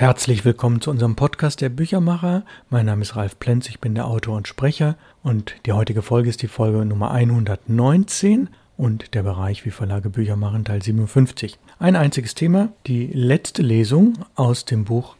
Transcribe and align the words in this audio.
Herzlich 0.00 0.46
willkommen 0.46 0.80
zu 0.80 0.90
unserem 0.90 1.14
Podcast 1.14 1.60
der 1.60 1.68
Büchermacher. 1.68 2.46
Mein 2.70 2.86
Name 2.86 3.02
ist 3.02 3.16
Ralf 3.16 3.38
Plenz, 3.38 3.68
ich 3.68 3.80
bin 3.80 3.94
der 3.94 4.06
Autor 4.06 4.38
und 4.38 4.48
Sprecher 4.48 4.96
und 5.22 5.54
die 5.66 5.72
heutige 5.74 6.00
Folge 6.00 6.30
ist 6.30 6.40
die 6.40 6.48
Folge 6.48 6.86
Nummer 6.86 7.10
119 7.10 8.48
und 8.78 9.12
der 9.12 9.22
Bereich 9.24 9.66
wie 9.66 9.70
Verlage 9.70 10.08
Bücher 10.08 10.36
machen 10.36 10.64
Teil 10.64 10.80
57. 10.80 11.58
Ein 11.78 11.96
einziges 11.96 12.34
Thema, 12.34 12.70
die 12.86 13.08
letzte 13.08 13.60
Lesung 13.60 14.14
aus 14.36 14.64
dem 14.64 14.84
Buch 14.84 15.16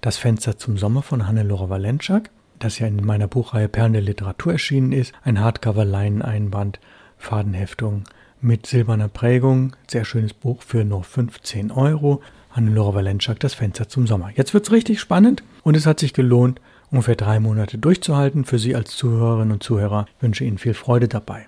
Das 0.00 0.16
Fenster 0.16 0.56
zum 0.56 0.78
Sommer 0.78 1.02
von 1.02 1.26
Hannelore 1.26 1.68
Walenschak, 1.68 2.30
das 2.58 2.78
ja 2.78 2.86
in 2.86 3.04
meiner 3.04 3.28
Buchreihe 3.28 3.68
Perlen 3.68 3.92
der 3.92 4.00
Literatur 4.00 4.52
erschienen 4.52 4.92
ist, 4.92 5.12
ein 5.22 5.38
Hardcover-Leineneinband, 5.38 6.80
Fadenheftung 7.18 8.04
mit 8.44 8.66
silberner 8.66 9.08
Prägung, 9.08 9.74
sehr 9.86 10.04
schönes 10.04 10.32
Buch 10.32 10.62
für 10.62 10.84
nur 10.84 11.04
15 11.04 11.70
Euro. 11.70 12.22
Hannelore 12.54 12.94
Walenschak, 12.94 13.40
Das 13.40 13.52
Fenster 13.52 13.88
zum 13.88 14.06
Sommer. 14.06 14.30
Jetzt 14.34 14.54
wird 14.54 14.64
es 14.64 14.72
richtig 14.72 15.00
spannend 15.00 15.42
und 15.64 15.76
es 15.76 15.86
hat 15.86 15.98
sich 15.98 16.14
gelohnt, 16.14 16.60
ungefähr 16.90 17.16
drei 17.16 17.40
Monate 17.40 17.78
durchzuhalten. 17.78 18.44
Für 18.44 18.58
Sie 18.58 18.76
als 18.76 18.96
Zuhörerinnen 18.96 19.52
und 19.52 19.62
Zuhörer 19.62 20.06
wünsche 20.20 20.44
Ihnen 20.44 20.58
viel 20.58 20.74
Freude 20.74 21.08
dabei. 21.08 21.46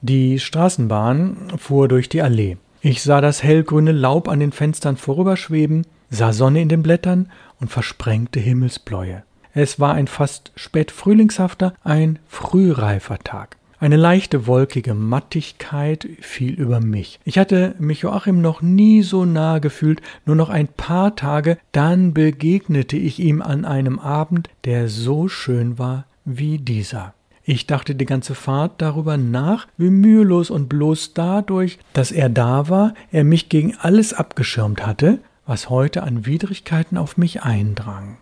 Die 0.00 0.38
Straßenbahn 0.38 1.54
fuhr 1.58 1.88
durch 1.88 2.08
die 2.08 2.22
Allee. 2.22 2.56
Ich 2.80 3.02
sah 3.02 3.20
das 3.20 3.42
hellgrüne 3.42 3.90
Laub 3.90 4.28
an 4.28 4.38
den 4.38 4.52
Fenstern 4.52 4.96
vorüberschweben, 4.96 5.84
sah 6.10 6.32
Sonne 6.32 6.62
in 6.62 6.68
den 6.68 6.84
Blättern 6.84 7.30
und 7.60 7.72
versprengte 7.72 8.38
Himmelsbläue. 8.38 9.24
Es 9.52 9.80
war 9.80 9.94
ein 9.94 10.06
fast 10.06 10.52
spätfrühlingshafter, 10.54 11.74
ein 11.82 12.20
frühreifer 12.28 13.18
Tag. 13.18 13.57
Eine 13.80 13.96
leichte 13.96 14.48
wolkige 14.48 14.92
Mattigkeit 14.94 16.08
fiel 16.20 16.54
über 16.54 16.80
mich. 16.80 17.20
Ich 17.24 17.38
hatte 17.38 17.76
mich 17.78 18.00
Joachim 18.00 18.40
noch 18.40 18.60
nie 18.60 19.02
so 19.02 19.24
nahe 19.24 19.60
gefühlt, 19.60 20.02
nur 20.26 20.34
noch 20.34 20.48
ein 20.48 20.66
paar 20.66 21.14
Tage, 21.14 21.58
dann 21.70 22.12
begegnete 22.12 22.96
ich 22.96 23.20
ihm 23.20 23.40
an 23.40 23.64
einem 23.64 24.00
Abend, 24.00 24.50
der 24.64 24.88
so 24.88 25.28
schön 25.28 25.78
war 25.78 26.06
wie 26.24 26.58
dieser. 26.58 27.14
Ich 27.44 27.68
dachte 27.68 27.94
die 27.94 28.04
ganze 28.04 28.34
Fahrt 28.34 28.72
darüber 28.82 29.16
nach, 29.16 29.68
wie 29.76 29.90
mühelos 29.90 30.50
und 30.50 30.68
bloß 30.68 31.14
dadurch, 31.14 31.78
dass 31.92 32.10
er 32.10 32.28
da 32.28 32.68
war, 32.68 32.94
er 33.12 33.22
mich 33.22 33.48
gegen 33.48 33.76
alles 33.76 34.12
abgeschirmt 34.12 34.84
hatte, 34.84 35.20
was 35.46 35.70
heute 35.70 36.02
an 36.02 36.26
Widrigkeiten 36.26 36.98
auf 36.98 37.16
mich 37.16 37.42
eindrang. 37.42 38.18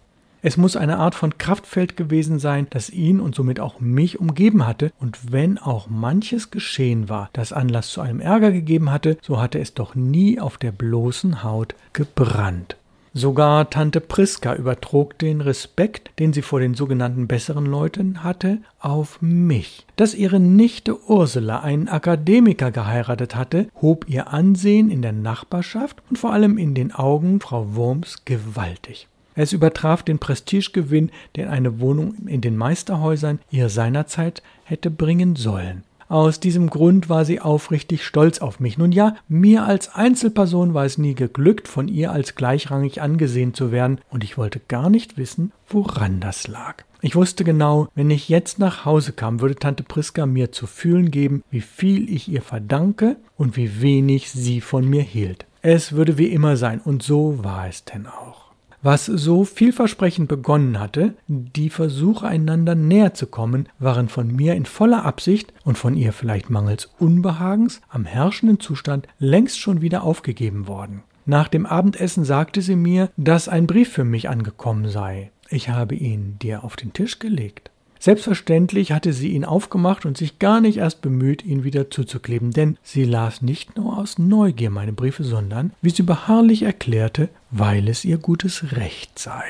Es 0.47 0.57
muss 0.57 0.77
eine 0.77 0.99
Art 0.99 1.17
von 1.17 1.39
Kraftfeld 1.39 1.97
gewesen 1.97 2.39
sein, 2.39 2.69
das 2.71 2.89
ihn 2.89 3.19
und 3.19 3.35
somit 3.35 3.59
auch 3.59 3.81
mich 3.81 4.21
umgeben 4.21 4.65
hatte, 4.65 4.93
und 5.01 5.33
wenn 5.33 5.59
auch 5.59 5.89
manches 5.91 6.53
geschehen 6.53 7.09
war, 7.09 7.31
das 7.33 7.53
Anlass 7.53 7.89
zu 7.91 8.01
einem 8.01 8.21
Ärger 8.21 8.53
gegeben 8.53 8.93
hatte, 8.93 9.19
so 9.23 9.41
hatte 9.41 9.59
es 9.59 9.75
doch 9.75 9.97
nie 9.97 10.39
auf 10.39 10.57
der 10.57 10.71
bloßen 10.71 11.43
Haut 11.43 11.75
gebrannt. 11.93 12.77
Sogar 13.13 13.71
Tante 13.71 14.01
Priska 14.01 14.55
übertrug 14.55 15.19
den 15.19 15.41
Respekt, 15.41 16.13
den 16.21 16.33
sie 16.33 16.43
vor 16.43 16.61
den 16.61 16.75
sogenannten 16.75 17.27
besseren 17.27 17.67
Leuten 17.67 18.23
hatte, 18.23 18.59
auf 18.79 19.21
mich. 19.21 19.85
Dass 19.97 20.15
ihre 20.15 20.39
Nichte 20.39 21.11
Ursula 21.11 21.59
einen 21.59 21.89
Akademiker 21.89 22.71
geheiratet 22.71 23.35
hatte, 23.35 23.67
hob 23.83 24.09
ihr 24.09 24.33
Ansehen 24.33 24.93
in 24.93 25.03
der 25.03 25.11
Nachbarschaft 25.11 26.05
und 26.09 26.21
vor 26.21 26.33
allem 26.33 26.57
in 26.57 26.75
den 26.75 26.95
Augen 26.95 27.41
Frau 27.41 27.75
Wurms 27.75 28.25
gewaltig. 28.25 29.09
Es 29.37 29.53
übertraf 29.53 30.03
den 30.03 30.19
Prestigegewinn, 30.19 31.11
den 31.37 31.49
eine 31.49 31.79
Wohnung 31.79 32.15
in 32.27 32.41
den 32.41 32.57
Meisterhäusern 32.57 33.39
ihr 33.51 33.69
seinerzeit 33.69 34.43
hätte 34.65 34.91
bringen 34.91 35.37
sollen. 35.37 35.85
Aus 36.09 36.39
diesem 36.39 36.71
Grund 36.71 37.09
war 37.09 37.25
sie 37.25 37.41
aufrichtig 37.41 38.05
stolz 38.05 38.39
auf 38.39 38.61
mich. 38.61 38.79
Nun 38.79 38.93
ja, 38.93 39.17
mir 39.29 39.65
als 39.65 39.95
Einzelperson 39.95 40.73
war 40.73 40.85
es 40.85 40.99
nie 40.99 41.15
geglückt, 41.15 41.67
von 41.67 41.89
ihr 41.89 42.13
als 42.13 42.37
gleichrangig 42.37 43.03
angesehen 43.03 43.55
zu 43.55 43.73
werden, 43.73 44.01
und 44.09 44.23
ich 44.23 44.39
wollte 44.39 44.61
gar 44.61 44.89
nicht 44.89 45.19
wissen, 45.19 45.53
woran 45.69 46.21
das 46.21 46.47
lag. 46.47 46.85
Ich 47.03 47.17
wusste 47.17 47.43
genau, 47.43 47.89
wenn 47.95 48.11
ich 48.11 48.29
jetzt 48.29 48.59
nach 48.59 48.85
Hause 48.85 49.13
kam, 49.13 49.41
würde 49.41 49.57
Tante 49.57 49.83
Priska 49.83 50.27
mir 50.27 50.53
zu 50.53 50.67
fühlen 50.67 51.11
geben, 51.11 51.43
wie 51.51 51.61
viel 51.61 52.09
ich 52.09 52.29
ihr 52.29 52.43
verdanke 52.43 53.17
und 53.37 53.57
wie 53.57 53.83
wenig 53.83 54.31
sie 54.31 54.61
von 54.61 54.89
mir 54.89 55.03
hielt. 55.03 55.45
Es 55.61 55.93
würde 55.93 56.19
wie 56.19 56.29
immer 56.29 56.57
sein, 56.57 56.81
und 56.81 57.03
so 57.03 57.43
war 57.43 57.69
es 57.69 57.85
denn 57.85 58.07
auch 58.07 58.46
was 58.83 59.07
so 59.07 59.45
vielversprechend 59.45 60.29
begonnen 60.29 60.79
hatte, 60.79 61.15
die 61.27 61.71
Versuche 61.71 62.27
einander 62.27 62.75
näher 62.75 63.15
zu 63.15 63.27
kommen, 63.27 63.69
waren 63.79 64.09
von 64.09 64.35
mir 64.35 64.55
in 64.55 64.67
voller 64.67 65.05
Absicht 65.05 65.53
und 65.65 65.79
von 65.79 65.97
ihr 65.97 66.13
vielleicht 66.13 66.51
mangels 66.51 66.91
Unbehagens 66.99 67.81
am 67.89 68.05
herrschenden 68.05 68.61
Zustand 68.61 69.09
längst 69.19 69.59
schon 69.59 69.81
wieder 69.81 70.03
aufgegeben 70.03 70.67
worden. 70.67 71.03
Nach 71.25 71.49
dem 71.49 71.67
Abendessen 71.67 72.25
sagte 72.25 72.63
sie 72.63 72.77
mir, 72.77 73.11
dass 73.17 73.49
ein 73.49 73.67
Brief 73.67 73.91
für 73.91 74.05
mich 74.05 74.29
angekommen 74.29 74.89
sei. 74.89 75.33
Ich 75.49 75.69
habe 75.69 75.95
ihn 75.95 76.39
dir 76.41 76.63
auf 76.65 76.77
den 76.77 76.93
Tisch 76.93 77.19
gelegt. 77.19 77.71
Selbstverständlich 77.99 78.93
hatte 78.93 79.13
sie 79.13 79.33
ihn 79.33 79.45
aufgemacht 79.45 80.07
und 80.07 80.17
sich 80.17 80.39
gar 80.39 80.61
nicht 80.61 80.79
erst 80.79 81.03
bemüht, 81.03 81.45
ihn 81.45 81.65
wieder 81.65 81.91
zuzukleben, 81.91 82.51
denn 82.51 82.77
sie 82.83 83.05
las 83.05 83.43
nicht 83.43 83.77
nur 83.77 83.99
aus 83.99 84.19
Neugier 84.19 84.71
meine 84.71 84.93
Briefe, 84.93 85.25
sondern, 85.25 85.73
wie 85.83 85.91
sie 85.91 86.03
beharrlich 86.03 86.63
erklärte, 86.63 87.29
weil 87.51 87.89
es 87.89 88.05
ihr 88.05 88.19
gutes 88.19 88.77
Recht 88.77 89.19
sei. 89.19 89.45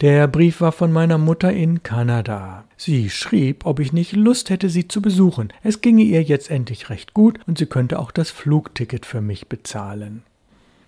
Der 0.00 0.28
Brief 0.28 0.62
war 0.62 0.72
von 0.72 0.92
meiner 0.92 1.18
Mutter 1.18 1.52
in 1.52 1.82
Kanada. 1.82 2.64
Sie 2.78 3.10
schrieb, 3.10 3.66
ob 3.66 3.80
ich 3.80 3.92
nicht 3.92 4.12
Lust 4.12 4.48
hätte, 4.48 4.70
sie 4.70 4.88
zu 4.88 5.02
besuchen. 5.02 5.52
Es 5.62 5.82
ginge 5.82 6.04
ihr 6.04 6.22
jetzt 6.22 6.50
endlich 6.50 6.88
recht 6.88 7.12
gut 7.12 7.38
und 7.46 7.58
sie 7.58 7.66
könnte 7.66 7.98
auch 7.98 8.10
das 8.10 8.30
Flugticket 8.30 9.04
für 9.04 9.20
mich 9.20 9.48
bezahlen. 9.48 10.22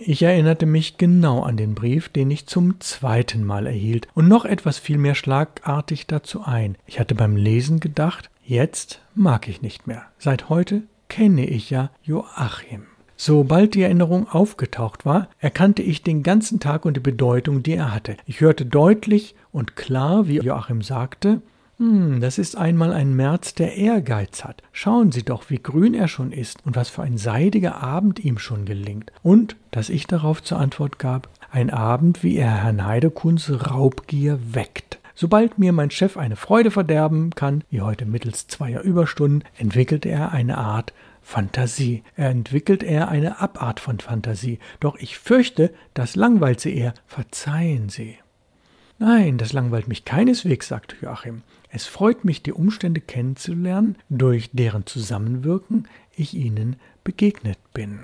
Ich 0.04 0.22
erinnerte 0.22 0.66
mich 0.66 0.96
genau 0.96 1.42
an 1.42 1.56
den 1.56 1.76
Brief, 1.76 2.08
den 2.08 2.30
ich 2.32 2.46
zum 2.46 2.80
zweiten 2.80 3.44
Mal 3.44 3.66
erhielt, 3.66 4.08
und 4.14 4.26
noch 4.26 4.44
etwas 4.44 4.78
fiel 4.78 4.98
mir 4.98 5.14
schlagartig 5.14 6.08
dazu 6.08 6.42
ein. 6.42 6.76
Ich 6.86 6.98
hatte 6.98 7.14
beim 7.14 7.36
Lesen 7.36 7.78
gedacht, 7.78 8.28
jetzt 8.44 9.00
mag 9.14 9.48
ich 9.48 9.62
nicht 9.62 9.86
mehr. 9.86 10.02
Seit 10.18 10.48
heute 10.48 10.82
kenne 11.08 11.46
ich 11.46 11.70
ja 11.70 11.90
Joachim. 12.02 12.82
Sobald 13.16 13.74
die 13.74 13.82
Erinnerung 13.82 14.28
aufgetaucht 14.28 15.06
war, 15.06 15.28
erkannte 15.38 15.82
ich 15.82 16.02
den 16.02 16.24
ganzen 16.24 16.58
Tag 16.58 16.84
und 16.84 16.96
die 16.96 17.00
Bedeutung, 17.00 17.62
die 17.62 17.74
er 17.74 17.94
hatte. 17.94 18.16
Ich 18.26 18.40
hörte 18.40 18.66
deutlich 18.66 19.36
und 19.52 19.76
klar, 19.76 20.26
wie 20.26 20.40
Joachim 20.40 20.82
sagte, 20.82 21.42
hm, 21.78 22.20
das 22.20 22.38
ist 22.38 22.56
einmal 22.56 22.92
ein 22.92 23.14
März, 23.14 23.54
der 23.54 23.76
Ehrgeiz 23.76 24.44
hat. 24.44 24.62
Schauen 24.72 25.10
Sie 25.10 25.24
doch, 25.24 25.50
wie 25.50 25.58
grün 25.58 25.94
er 25.94 26.08
schon 26.08 26.32
ist 26.32 26.64
und 26.64 26.76
was 26.76 26.88
für 26.88 27.02
ein 27.02 27.18
seidiger 27.18 27.82
Abend 27.82 28.24
ihm 28.24 28.38
schon 28.38 28.64
gelingt. 28.64 29.10
Und, 29.22 29.56
dass 29.70 29.88
ich 29.88 30.06
darauf 30.06 30.42
zur 30.42 30.58
Antwort 30.58 30.98
gab, 30.98 31.28
ein 31.50 31.70
Abend, 31.70 32.22
wie 32.22 32.36
er 32.36 32.62
Herrn 32.62 32.86
Heidekuhns 32.86 33.70
Raubgier 33.70 34.38
weckt. 34.52 34.98
Sobald 35.14 35.58
mir 35.58 35.72
mein 35.72 35.90
Chef 35.90 36.16
eine 36.16 36.36
Freude 36.36 36.70
verderben 36.70 37.30
kann, 37.30 37.64
wie 37.70 37.80
heute 37.80 38.06
mittels 38.06 38.46
zweier 38.46 38.80
Überstunden, 38.80 39.44
entwickelt 39.58 40.06
er 40.06 40.32
eine 40.32 40.58
Art 40.58 40.92
Fantasie. 41.22 42.02
Er 42.16 42.30
entwickelt 42.30 42.82
er 42.82 43.08
eine 43.08 43.40
Abart 43.40 43.80
von 43.80 44.00
Fantasie. 44.00 44.58
Doch 44.80 44.96
ich 44.96 45.18
fürchte, 45.18 45.72
das 45.94 46.16
langweilt 46.16 46.60
sie 46.60 46.76
eher. 46.76 46.94
Verzeihen 47.06 47.88
Sie. 47.88 48.16
Nein, 48.98 49.38
das 49.38 49.52
langweilt 49.52 49.88
mich 49.88 50.04
keineswegs, 50.04 50.68
sagte 50.68 50.96
Joachim. 51.00 51.42
Es 51.74 51.86
freut 51.86 52.26
mich, 52.26 52.42
die 52.42 52.52
Umstände 52.52 53.00
kennenzulernen, 53.00 53.96
durch 54.10 54.50
deren 54.52 54.84
Zusammenwirken 54.84 55.88
ich 56.14 56.34
ihnen 56.34 56.76
begegnet 57.02 57.56
bin. 57.72 58.00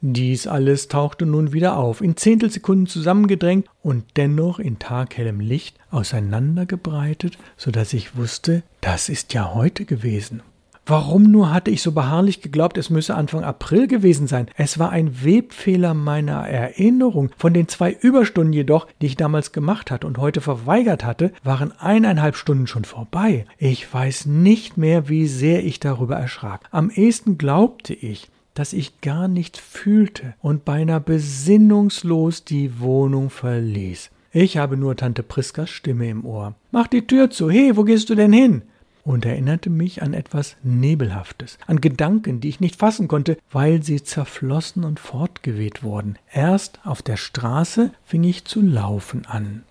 Dies 0.00 0.48
alles 0.48 0.88
tauchte 0.88 1.24
nun 1.24 1.52
wieder 1.52 1.76
auf, 1.76 2.00
in 2.00 2.16
Zehntelsekunden 2.16 2.88
zusammengedrängt 2.88 3.68
und 3.82 4.04
dennoch 4.16 4.58
in 4.58 4.80
taghellem 4.80 5.38
Licht 5.38 5.78
auseinandergebreitet, 5.92 7.38
so 7.56 7.70
dass 7.70 7.92
ich 7.92 8.16
wusste, 8.16 8.64
das 8.80 9.08
ist 9.08 9.32
ja 9.32 9.54
heute 9.54 9.84
gewesen. 9.84 10.42
Warum 10.86 11.22
nur 11.22 11.50
hatte 11.50 11.70
ich 11.70 11.80
so 11.80 11.92
beharrlich 11.92 12.42
geglaubt, 12.42 12.76
es 12.76 12.90
müsse 12.90 13.14
Anfang 13.14 13.42
April 13.42 13.86
gewesen 13.86 14.26
sein? 14.26 14.48
Es 14.56 14.78
war 14.78 14.90
ein 14.90 15.24
Webfehler 15.24 15.94
meiner 15.94 16.46
Erinnerung. 16.46 17.30
Von 17.38 17.54
den 17.54 17.68
zwei 17.68 17.92
Überstunden 17.92 18.52
jedoch, 18.52 18.86
die 19.00 19.06
ich 19.06 19.16
damals 19.16 19.52
gemacht 19.52 19.90
hatte 19.90 20.06
und 20.06 20.18
heute 20.18 20.42
verweigert 20.42 21.02
hatte, 21.02 21.32
waren 21.42 21.72
eineinhalb 21.72 22.36
Stunden 22.36 22.66
schon 22.66 22.84
vorbei. 22.84 23.46
Ich 23.56 23.92
weiß 23.92 24.26
nicht 24.26 24.76
mehr, 24.76 25.08
wie 25.08 25.26
sehr 25.26 25.64
ich 25.64 25.80
darüber 25.80 26.16
erschrak. 26.16 26.68
Am 26.70 26.90
ehesten 26.90 27.38
glaubte 27.38 27.94
ich, 27.94 28.28
dass 28.52 28.74
ich 28.74 29.00
gar 29.00 29.26
nichts 29.26 29.58
fühlte 29.58 30.34
und 30.42 30.66
beinahe 30.66 31.00
besinnungslos 31.00 32.44
die 32.44 32.78
Wohnung 32.78 33.30
verließ. 33.30 34.10
Ich 34.32 34.58
habe 34.58 34.76
nur 34.76 34.96
Tante 34.96 35.22
Priskas 35.22 35.70
Stimme 35.70 36.10
im 36.10 36.26
Ohr. 36.26 36.54
Mach 36.72 36.88
die 36.88 37.06
Tür 37.06 37.30
zu. 37.30 37.50
He, 37.50 37.76
wo 37.76 37.84
gehst 37.84 38.10
du 38.10 38.14
denn 38.14 38.32
hin? 38.32 38.62
Und 39.04 39.24
erinnerte 39.24 39.70
mich 39.70 40.02
an 40.02 40.14
etwas 40.14 40.56
Nebelhaftes, 40.62 41.58
an 41.66 41.80
Gedanken, 41.80 42.40
die 42.40 42.48
ich 42.48 42.60
nicht 42.60 42.76
fassen 42.76 43.06
konnte, 43.06 43.36
weil 43.52 43.82
sie 43.82 44.02
zerflossen 44.02 44.84
und 44.84 44.98
fortgeweht 44.98 45.82
wurden. 45.82 46.16
Erst 46.32 46.80
auf 46.84 47.02
der 47.02 47.16
Straße 47.16 47.92
fing 48.04 48.24
ich 48.24 48.44
zu 48.44 48.60
laufen 48.62 49.26
an. 49.26 49.62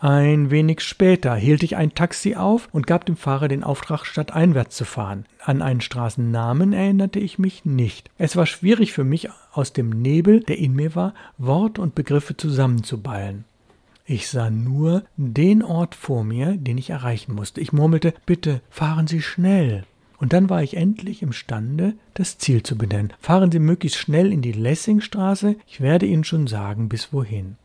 Ein 0.00 0.52
wenig 0.52 0.80
später 0.80 1.34
hielt 1.34 1.64
ich 1.64 1.74
ein 1.76 1.92
Taxi 1.92 2.36
auf 2.36 2.68
und 2.70 2.86
gab 2.86 3.04
dem 3.04 3.16
Fahrer 3.16 3.48
den 3.48 3.64
Auftrag, 3.64 4.04
stadteinwärts 4.04 4.76
zu 4.76 4.84
fahren. 4.84 5.26
An 5.44 5.60
einen 5.60 5.80
Straßennamen 5.80 6.72
erinnerte 6.72 7.18
ich 7.18 7.40
mich 7.40 7.64
nicht. 7.64 8.08
Es 8.16 8.36
war 8.36 8.46
schwierig 8.46 8.92
für 8.92 9.02
mich, 9.02 9.28
aus 9.52 9.72
dem 9.72 9.90
Nebel, 9.90 10.38
der 10.40 10.58
in 10.58 10.74
mir 10.74 10.94
war, 10.94 11.14
Wort 11.36 11.80
und 11.80 11.96
Begriffe 11.96 12.36
zusammenzuballen. 12.36 13.44
Ich 14.10 14.28
sah 14.28 14.48
nur 14.48 15.02
den 15.18 15.62
Ort 15.62 15.94
vor 15.94 16.24
mir, 16.24 16.56
den 16.56 16.78
ich 16.78 16.88
erreichen 16.88 17.34
musste. 17.34 17.60
Ich 17.60 17.74
murmelte, 17.74 18.14
bitte 18.24 18.62
fahren 18.70 19.06
Sie 19.06 19.20
schnell. 19.20 19.84
Und 20.16 20.32
dann 20.32 20.48
war 20.48 20.62
ich 20.62 20.78
endlich 20.78 21.20
imstande, 21.20 21.92
das 22.14 22.38
Ziel 22.38 22.62
zu 22.62 22.78
benennen. 22.78 23.12
Fahren 23.20 23.52
Sie 23.52 23.58
möglichst 23.58 23.98
schnell 23.98 24.32
in 24.32 24.40
die 24.40 24.52
Lessingstraße, 24.52 25.56
ich 25.66 25.82
werde 25.82 26.06
Ihnen 26.06 26.24
schon 26.24 26.46
sagen, 26.46 26.88
bis 26.88 27.12
wohin. 27.12 27.56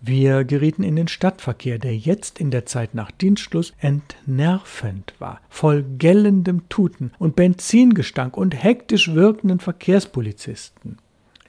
Wir 0.00 0.44
gerieten 0.44 0.82
in 0.82 0.96
den 0.96 1.08
Stadtverkehr, 1.08 1.78
der 1.78 1.94
jetzt 1.94 2.40
in 2.40 2.50
der 2.50 2.64
Zeit 2.64 2.94
nach 2.94 3.10
Dienstschluss 3.10 3.74
entnervend 3.78 5.12
war, 5.18 5.42
voll 5.50 5.84
gellendem 5.98 6.70
Tuten 6.70 7.12
und 7.18 7.36
Benzingestank 7.36 8.38
und 8.38 8.54
hektisch 8.54 9.12
wirkenden 9.12 9.60
Verkehrspolizisten. 9.60 10.96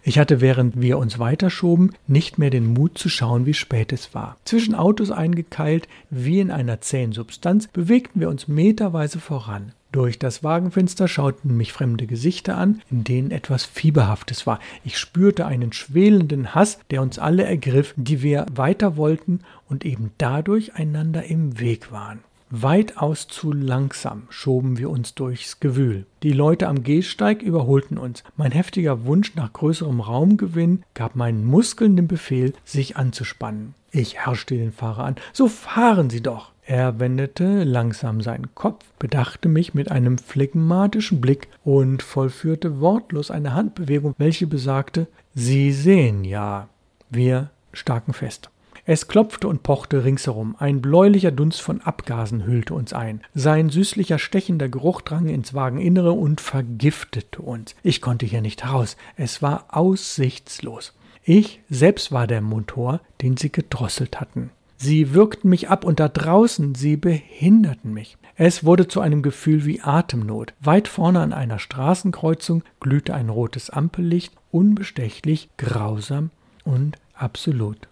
Ich 0.05 0.19
hatte, 0.19 0.41
während 0.41 0.81
wir 0.81 0.97
uns 0.97 1.17
weiterschoben, 1.17 1.93
nicht 2.07 2.37
mehr 2.37 2.49
den 2.49 2.73
Mut 2.73 2.97
zu 2.97 3.07
schauen, 3.07 3.45
wie 3.45 3.53
spät 3.53 3.93
es 3.93 4.13
war. 4.13 4.35
Zwischen 4.43 4.75
Autos 4.75 5.11
eingekeilt, 5.11 5.87
wie 6.09 6.41
in 6.41 6.51
einer 6.51 6.81
zähen 6.81 7.13
Substanz, 7.13 7.67
bewegten 7.67 8.19
wir 8.19 8.27
uns 8.27 8.49
meterweise 8.49 9.19
voran. 9.19 9.71
Durch 9.93 10.19
das 10.19 10.43
Wagenfenster 10.43 11.07
schauten 11.07 11.55
mich 11.55 11.71
fremde 11.71 12.05
Gesichter 12.05 12.57
an, 12.57 12.81
in 12.91 13.05
denen 13.05 13.31
etwas 13.31 13.63
Fieberhaftes 13.63 14.45
war. 14.45 14.59
Ich 14.83 14.97
spürte 14.97 15.45
einen 15.45 15.71
schwelenden 15.71 16.53
Hass, 16.53 16.79
der 16.91 17.01
uns 17.01 17.17
alle 17.17 17.45
ergriff, 17.45 17.93
die 17.95 18.21
wir 18.21 18.45
weiter 18.53 18.97
wollten 18.97 19.39
und 19.69 19.85
eben 19.85 20.11
dadurch 20.17 20.73
einander 20.75 21.23
im 21.23 21.59
Weg 21.59 21.91
waren. 21.93 22.19
Weitaus 22.55 23.27
zu 23.27 23.51
langsam 23.51 24.27
schoben 24.29 24.77
wir 24.77 24.91
uns 24.91 25.15
durchs 25.15 25.59
Gewühl. 25.59 26.05
Die 26.21 26.33
Leute 26.33 26.67
am 26.67 26.83
Gehsteig 26.83 27.41
überholten 27.41 27.97
uns. 27.97 28.23
Mein 28.37 28.51
heftiger 28.51 29.05
Wunsch 29.05 29.33
nach 29.33 29.51
größerem 29.51 29.99
Raumgewinn 29.99 30.83
gab 30.93 31.15
meinen 31.15 31.45
Muskeln 31.45 31.95
den 31.95 32.07
Befehl, 32.07 32.53
sich 32.63 32.95
anzuspannen. 32.95 33.73
Ich 33.89 34.17
herrschte 34.17 34.55
den 34.55 34.71
Fahrer 34.71 35.03
an. 35.03 35.15
So 35.33 35.47
fahren 35.47 36.11
Sie 36.11 36.21
doch! 36.21 36.51
Er 36.63 36.99
wendete 36.99 37.63
langsam 37.63 38.21
seinen 38.21 38.53
Kopf, 38.53 38.85
bedachte 38.99 39.49
mich 39.49 39.73
mit 39.73 39.89
einem 39.89 40.19
phlegmatischen 40.19 41.21
Blick 41.21 41.47
und 41.63 42.03
vollführte 42.03 42.79
wortlos 42.79 43.31
eine 43.31 43.55
Handbewegung, 43.55 44.13
welche 44.19 44.45
besagte 44.45 45.07
Sie 45.33 45.71
sehen 45.71 46.23
ja. 46.23 46.69
Wir 47.09 47.49
staken 47.73 48.13
fest. 48.13 48.51
Es 48.85 49.07
klopfte 49.07 49.47
und 49.47 49.63
pochte 49.63 50.03
ringsherum. 50.03 50.57
Ein 50.59 50.81
bläulicher 50.81 51.31
Dunst 51.31 51.61
von 51.61 51.79
Abgasen 51.81 52.45
hüllte 52.45 52.73
uns 52.73 52.91
ein. 52.91 53.21
Sein 53.33 53.69
süßlicher, 53.69 54.19
stechender 54.19 54.67
Geruch 54.67 55.01
drang 55.01 55.29
ins 55.29 55.53
Wageninnere 55.53 56.11
und 56.11 56.41
vergiftete 56.41 57.41
uns. 57.41 57.75
Ich 57.81 58.01
konnte 58.01 58.25
hier 58.25 58.41
nicht 58.41 58.65
heraus. 58.65 58.97
Es 59.15 59.41
war 59.41 59.67
aussichtslos. 59.69 60.93
Ich 61.23 61.61
selbst 61.69 62.11
war 62.11 62.27
der 62.27 62.41
Motor, 62.41 62.99
den 63.21 63.37
sie 63.37 63.49
gedrosselt 63.49 64.19
hatten. 64.19 64.49
Sie 64.75 65.13
würgten 65.13 65.49
mich 65.49 65.69
ab 65.69 65.85
und 65.85 66.01
da 66.01 66.09
draußen, 66.09 66.75
sie 66.75 66.97
behinderten 66.97 67.93
mich. 67.93 68.17
Es 68.35 68.65
wurde 68.65 68.89
zu 68.89 68.99
einem 68.99 69.21
Gefühl 69.21 69.63
wie 69.65 69.79
Atemnot. 69.79 70.53
Weit 70.59 70.89
vorne 70.89 71.21
an 71.21 71.31
einer 71.31 71.59
Straßenkreuzung 71.59 72.63
glühte 72.81 73.13
ein 73.13 73.29
rotes 73.29 73.69
Ampellicht, 73.69 74.33
unbestechlich, 74.51 75.47
grausam 75.57 76.31
und 76.65 76.97
absolut. 77.13 77.87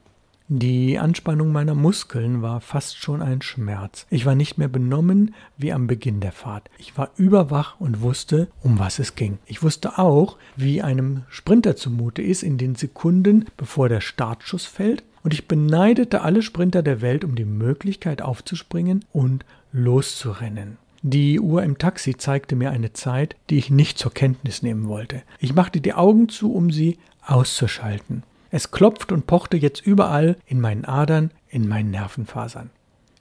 Die 0.54 1.00
Anspannung 1.00 1.54
meiner 1.54 1.76
Muskeln 1.76 2.42
war 2.42 2.60
fast 2.60 2.98
schon 2.98 3.22
ein 3.22 3.42
Schmerz. 3.42 4.06
Ich 4.10 4.26
war 4.26 4.36
nicht 4.36 4.58
mehr 4.58 4.68
benommen 4.68 5.34
wie 5.56 5.72
am 5.72 5.88
Beginn 5.88 6.20
der 6.20 6.34
Fahrt. 6.34 6.70
Ich 6.78 6.98
war 6.98 7.12
überwach 7.16 7.80
und 7.80 8.02
wusste, 8.02 8.50
um 8.62 8.78
was 8.78 9.00
es 9.00 9.16
ging. 9.16 9.38
Ich 9.46 9.64
wusste 9.64 9.98
auch, 9.98 10.36
wie 10.58 10.82
einem 10.82 11.24
Sprinter 11.30 11.78
zumute 11.78 12.22
ist 12.22 12.44
in 12.44 12.58
den 12.58 12.76
Sekunden, 12.76 13.46
bevor 13.56 13.88
der 13.88 14.02
Startschuss 14.02 14.66
fällt 14.66 15.06
und 15.24 15.34
ich 15.34 15.48
beneidete 15.48 16.20
alle 16.20 16.42
Sprinter 16.42 16.84
der 16.84 17.00
Welt 17.00 17.24
um 17.24 17.36
die 17.36 17.46
Möglichkeit 17.46 18.22
aufzuspringen 18.22 19.06
und 19.14 19.46
loszurennen. 19.72 20.76
Die 21.02 21.40
Uhr 21.40 21.64
im 21.64 21.78
Taxi 21.78 22.18
zeigte 22.18 22.58
mir 22.58 22.72
eine 22.72 22.92
Zeit, 22.92 23.38
die 23.50 23.58
ich 23.58 23.70
nicht 23.70 23.98
zur 23.98 24.14
Kenntnis 24.14 24.64
nehmen 24.64 24.90
wollte. 24.90 25.22
Ich 25.40 25.56
machte 25.56 25.80
die 25.80 25.94
Augen 25.94 26.28
zu, 26.28 26.54
um 26.54 26.72
sie 26.72 26.98
auszuschalten. 27.26 28.24
Es 28.52 28.72
klopfte 28.72 29.14
und 29.14 29.28
pochte 29.28 29.56
jetzt 29.56 29.86
überall 29.86 30.36
in 30.46 30.60
meinen 30.60 30.84
Adern, 30.84 31.32
in 31.50 31.68
meinen 31.68 31.90
Nervenfasern. 31.90 32.70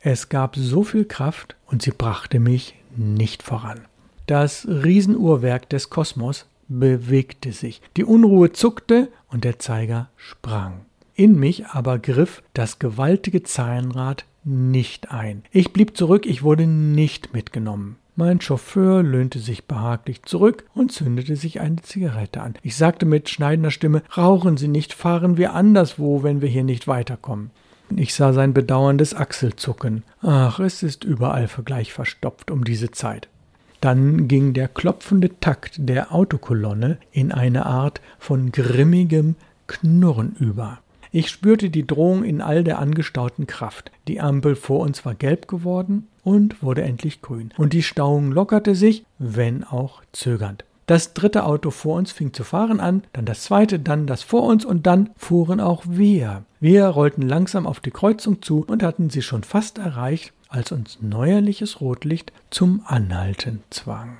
Es 0.00 0.28
gab 0.28 0.56
so 0.56 0.82
viel 0.82 1.04
Kraft 1.04 1.56
und 1.66 1.82
sie 1.82 1.92
brachte 1.92 2.40
mich 2.40 2.74
nicht 2.96 3.42
voran. 3.42 3.82
Das 4.26 4.66
Riesenuhrwerk 4.68 5.68
des 5.68 5.88
Kosmos 5.88 6.46
bewegte 6.68 7.52
sich, 7.52 7.80
die 7.96 8.04
Unruhe 8.04 8.52
zuckte 8.52 9.08
und 9.28 9.44
der 9.44 9.58
Zeiger 9.58 10.08
sprang. 10.16 10.80
In 11.14 11.38
mich 11.38 11.66
aber 11.66 11.98
griff 11.98 12.42
das 12.54 12.78
gewaltige 12.78 13.42
Zahnrad 13.42 14.24
nicht 14.42 15.10
ein. 15.10 15.42
Ich 15.52 15.72
blieb 15.72 15.96
zurück, 15.96 16.26
ich 16.26 16.42
wurde 16.42 16.66
nicht 16.66 17.34
mitgenommen. 17.34 17.96
Mein 18.16 18.40
Chauffeur 18.40 19.02
löhnte 19.02 19.38
sich 19.38 19.64
behaglich 19.64 20.22
zurück 20.24 20.64
und 20.74 20.92
zündete 20.92 21.36
sich 21.36 21.60
eine 21.60 21.80
Zigarette 21.82 22.40
an. 22.42 22.54
Ich 22.62 22.76
sagte 22.76 23.06
mit 23.06 23.28
schneidender 23.28 23.70
Stimme 23.70 24.02
Rauchen 24.16 24.56
Sie 24.56 24.68
nicht, 24.68 24.92
fahren 24.92 25.36
wir 25.36 25.54
anderswo, 25.54 26.22
wenn 26.22 26.40
wir 26.40 26.48
hier 26.48 26.64
nicht 26.64 26.88
weiterkommen. 26.88 27.50
Ich 27.96 28.14
sah 28.14 28.32
sein 28.32 28.54
bedauerndes 28.54 29.14
Achselzucken. 29.14 30.04
Ach, 30.22 30.60
es 30.60 30.82
ist 30.82 31.04
überall 31.04 31.48
Vergleich 31.48 31.92
verstopft 31.92 32.50
um 32.50 32.64
diese 32.64 32.90
Zeit. 32.90 33.28
Dann 33.80 34.28
ging 34.28 34.52
der 34.52 34.68
klopfende 34.68 35.40
Takt 35.40 35.76
der 35.78 36.14
Autokolonne 36.14 36.98
in 37.12 37.32
eine 37.32 37.66
Art 37.66 38.00
von 38.18 38.52
grimmigem 38.52 39.36
Knurren 39.66 40.36
über. 40.38 40.80
Ich 41.12 41.28
spürte 41.28 41.70
die 41.70 41.86
Drohung 41.86 42.22
in 42.22 42.40
all 42.40 42.62
der 42.62 42.78
angestauten 42.78 43.46
Kraft. 43.46 43.90
Die 44.06 44.20
Ampel 44.20 44.54
vor 44.54 44.80
uns 44.80 45.04
war 45.04 45.14
gelb 45.14 45.48
geworden 45.48 46.06
und 46.24 46.62
wurde 46.62 46.82
endlich 46.82 47.22
grün. 47.22 47.52
Und 47.56 47.72
die 47.72 47.82
Stauung 47.82 48.32
lockerte 48.32 48.74
sich, 48.74 49.04
wenn 49.18 49.64
auch 49.64 50.02
zögernd. 50.12 50.64
Das 50.86 51.14
dritte 51.14 51.44
Auto 51.44 51.70
vor 51.70 51.96
uns 51.96 52.10
fing 52.10 52.32
zu 52.32 52.42
fahren 52.42 52.80
an, 52.80 53.04
dann 53.12 53.24
das 53.24 53.44
zweite, 53.44 53.78
dann 53.78 54.06
das 54.06 54.22
vor 54.22 54.42
uns 54.42 54.64
und 54.64 54.86
dann 54.86 55.10
fuhren 55.16 55.60
auch 55.60 55.84
wir. 55.86 56.42
Wir 56.58 56.86
rollten 56.86 57.22
langsam 57.22 57.66
auf 57.66 57.80
die 57.80 57.92
Kreuzung 57.92 58.42
zu 58.42 58.64
und 58.66 58.82
hatten 58.82 59.08
sie 59.08 59.22
schon 59.22 59.44
fast 59.44 59.78
erreicht, 59.78 60.32
als 60.48 60.72
uns 60.72 60.98
neuerliches 61.00 61.80
Rotlicht 61.80 62.32
zum 62.50 62.82
Anhalten 62.86 63.62
zwang 63.70 64.18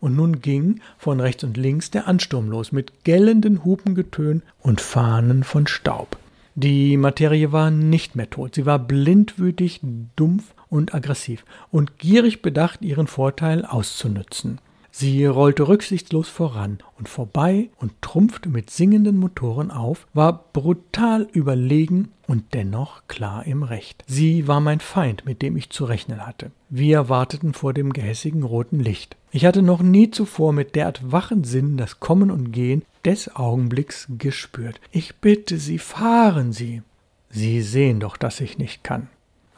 und 0.00 0.16
nun 0.16 0.40
ging 0.40 0.80
von 0.96 1.20
rechts 1.20 1.44
und 1.44 1.56
links 1.56 1.90
der 1.90 2.06
Ansturm 2.06 2.48
los 2.48 2.72
mit 2.72 3.04
gellenden 3.04 3.64
Hupengetön 3.64 4.42
und 4.60 4.80
Fahnen 4.80 5.44
von 5.44 5.66
Staub. 5.66 6.18
Die 6.54 6.96
Materie 6.96 7.52
war 7.52 7.70
nicht 7.70 8.16
mehr 8.16 8.30
tot, 8.30 8.54
sie 8.54 8.66
war 8.66 8.78
blindwütig, 8.78 9.80
dumpf 10.16 10.54
und 10.70 10.94
aggressiv 10.94 11.44
und 11.70 11.98
gierig 11.98 12.42
bedacht, 12.42 12.82
ihren 12.82 13.06
Vorteil 13.06 13.64
auszunützen. 13.64 14.60
Sie 14.90 15.26
rollte 15.26 15.68
rücksichtslos 15.68 16.28
voran 16.28 16.78
und 16.98 17.08
vorbei 17.08 17.68
und 17.78 17.92
trumpfte 18.02 18.48
mit 18.48 18.70
singenden 18.70 19.16
Motoren 19.16 19.70
auf, 19.70 20.08
war 20.12 20.46
brutal 20.52 21.28
überlegen 21.32 22.08
und 22.26 22.52
dennoch 22.52 23.02
klar 23.06 23.46
im 23.46 23.62
Recht. 23.62 24.02
Sie 24.08 24.48
war 24.48 24.60
mein 24.60 24.80
Feind, 24.80 25.24
mit 25.24 25.40
dem 25.40 25.56
ich 25.56 25.70
zu 25.70 25.84
rechnen 25.84 26.26
hatte. 26.26 26.50
Wir 26.68 27.08
warteten 27.08 27.54
vor 27.54 27.74
dem 27.74 27.92
gehässigen 27.92 28.42
roten 28.42 28.80
Licht. 28.80 29.16
Ich 29.30 29.46
hatte 29.46 29.62
noch 29.62 29.82
nie 29.82 30.10
zuvor 30.10 30.52
mit 30.52 30.74
derart 30.74 31.12
wachen 31.12 31.44
Sinnen 31.44 31.76
das 31.76 32.00
Kommen 32.00 32.32
und 32.32 32.50
Gehen 32.50 32.82
des 33.04 33.36
Augenblicks 33.36 34.08
gespürt. 34.18 34.80
Ich 34.90 35.16
bitte 35.16 35.58
Sie, 35.58 35.78
fahren 35.78 36.52
Sie. 36.52 36.82
Sie 37.30 37.62
sehen 37.62 38.00
doch, 38.00 38.16
dass 38.16 38.40
ich 38.40 38.58
nicht 38.58 38.82
kann. 38.82 39.08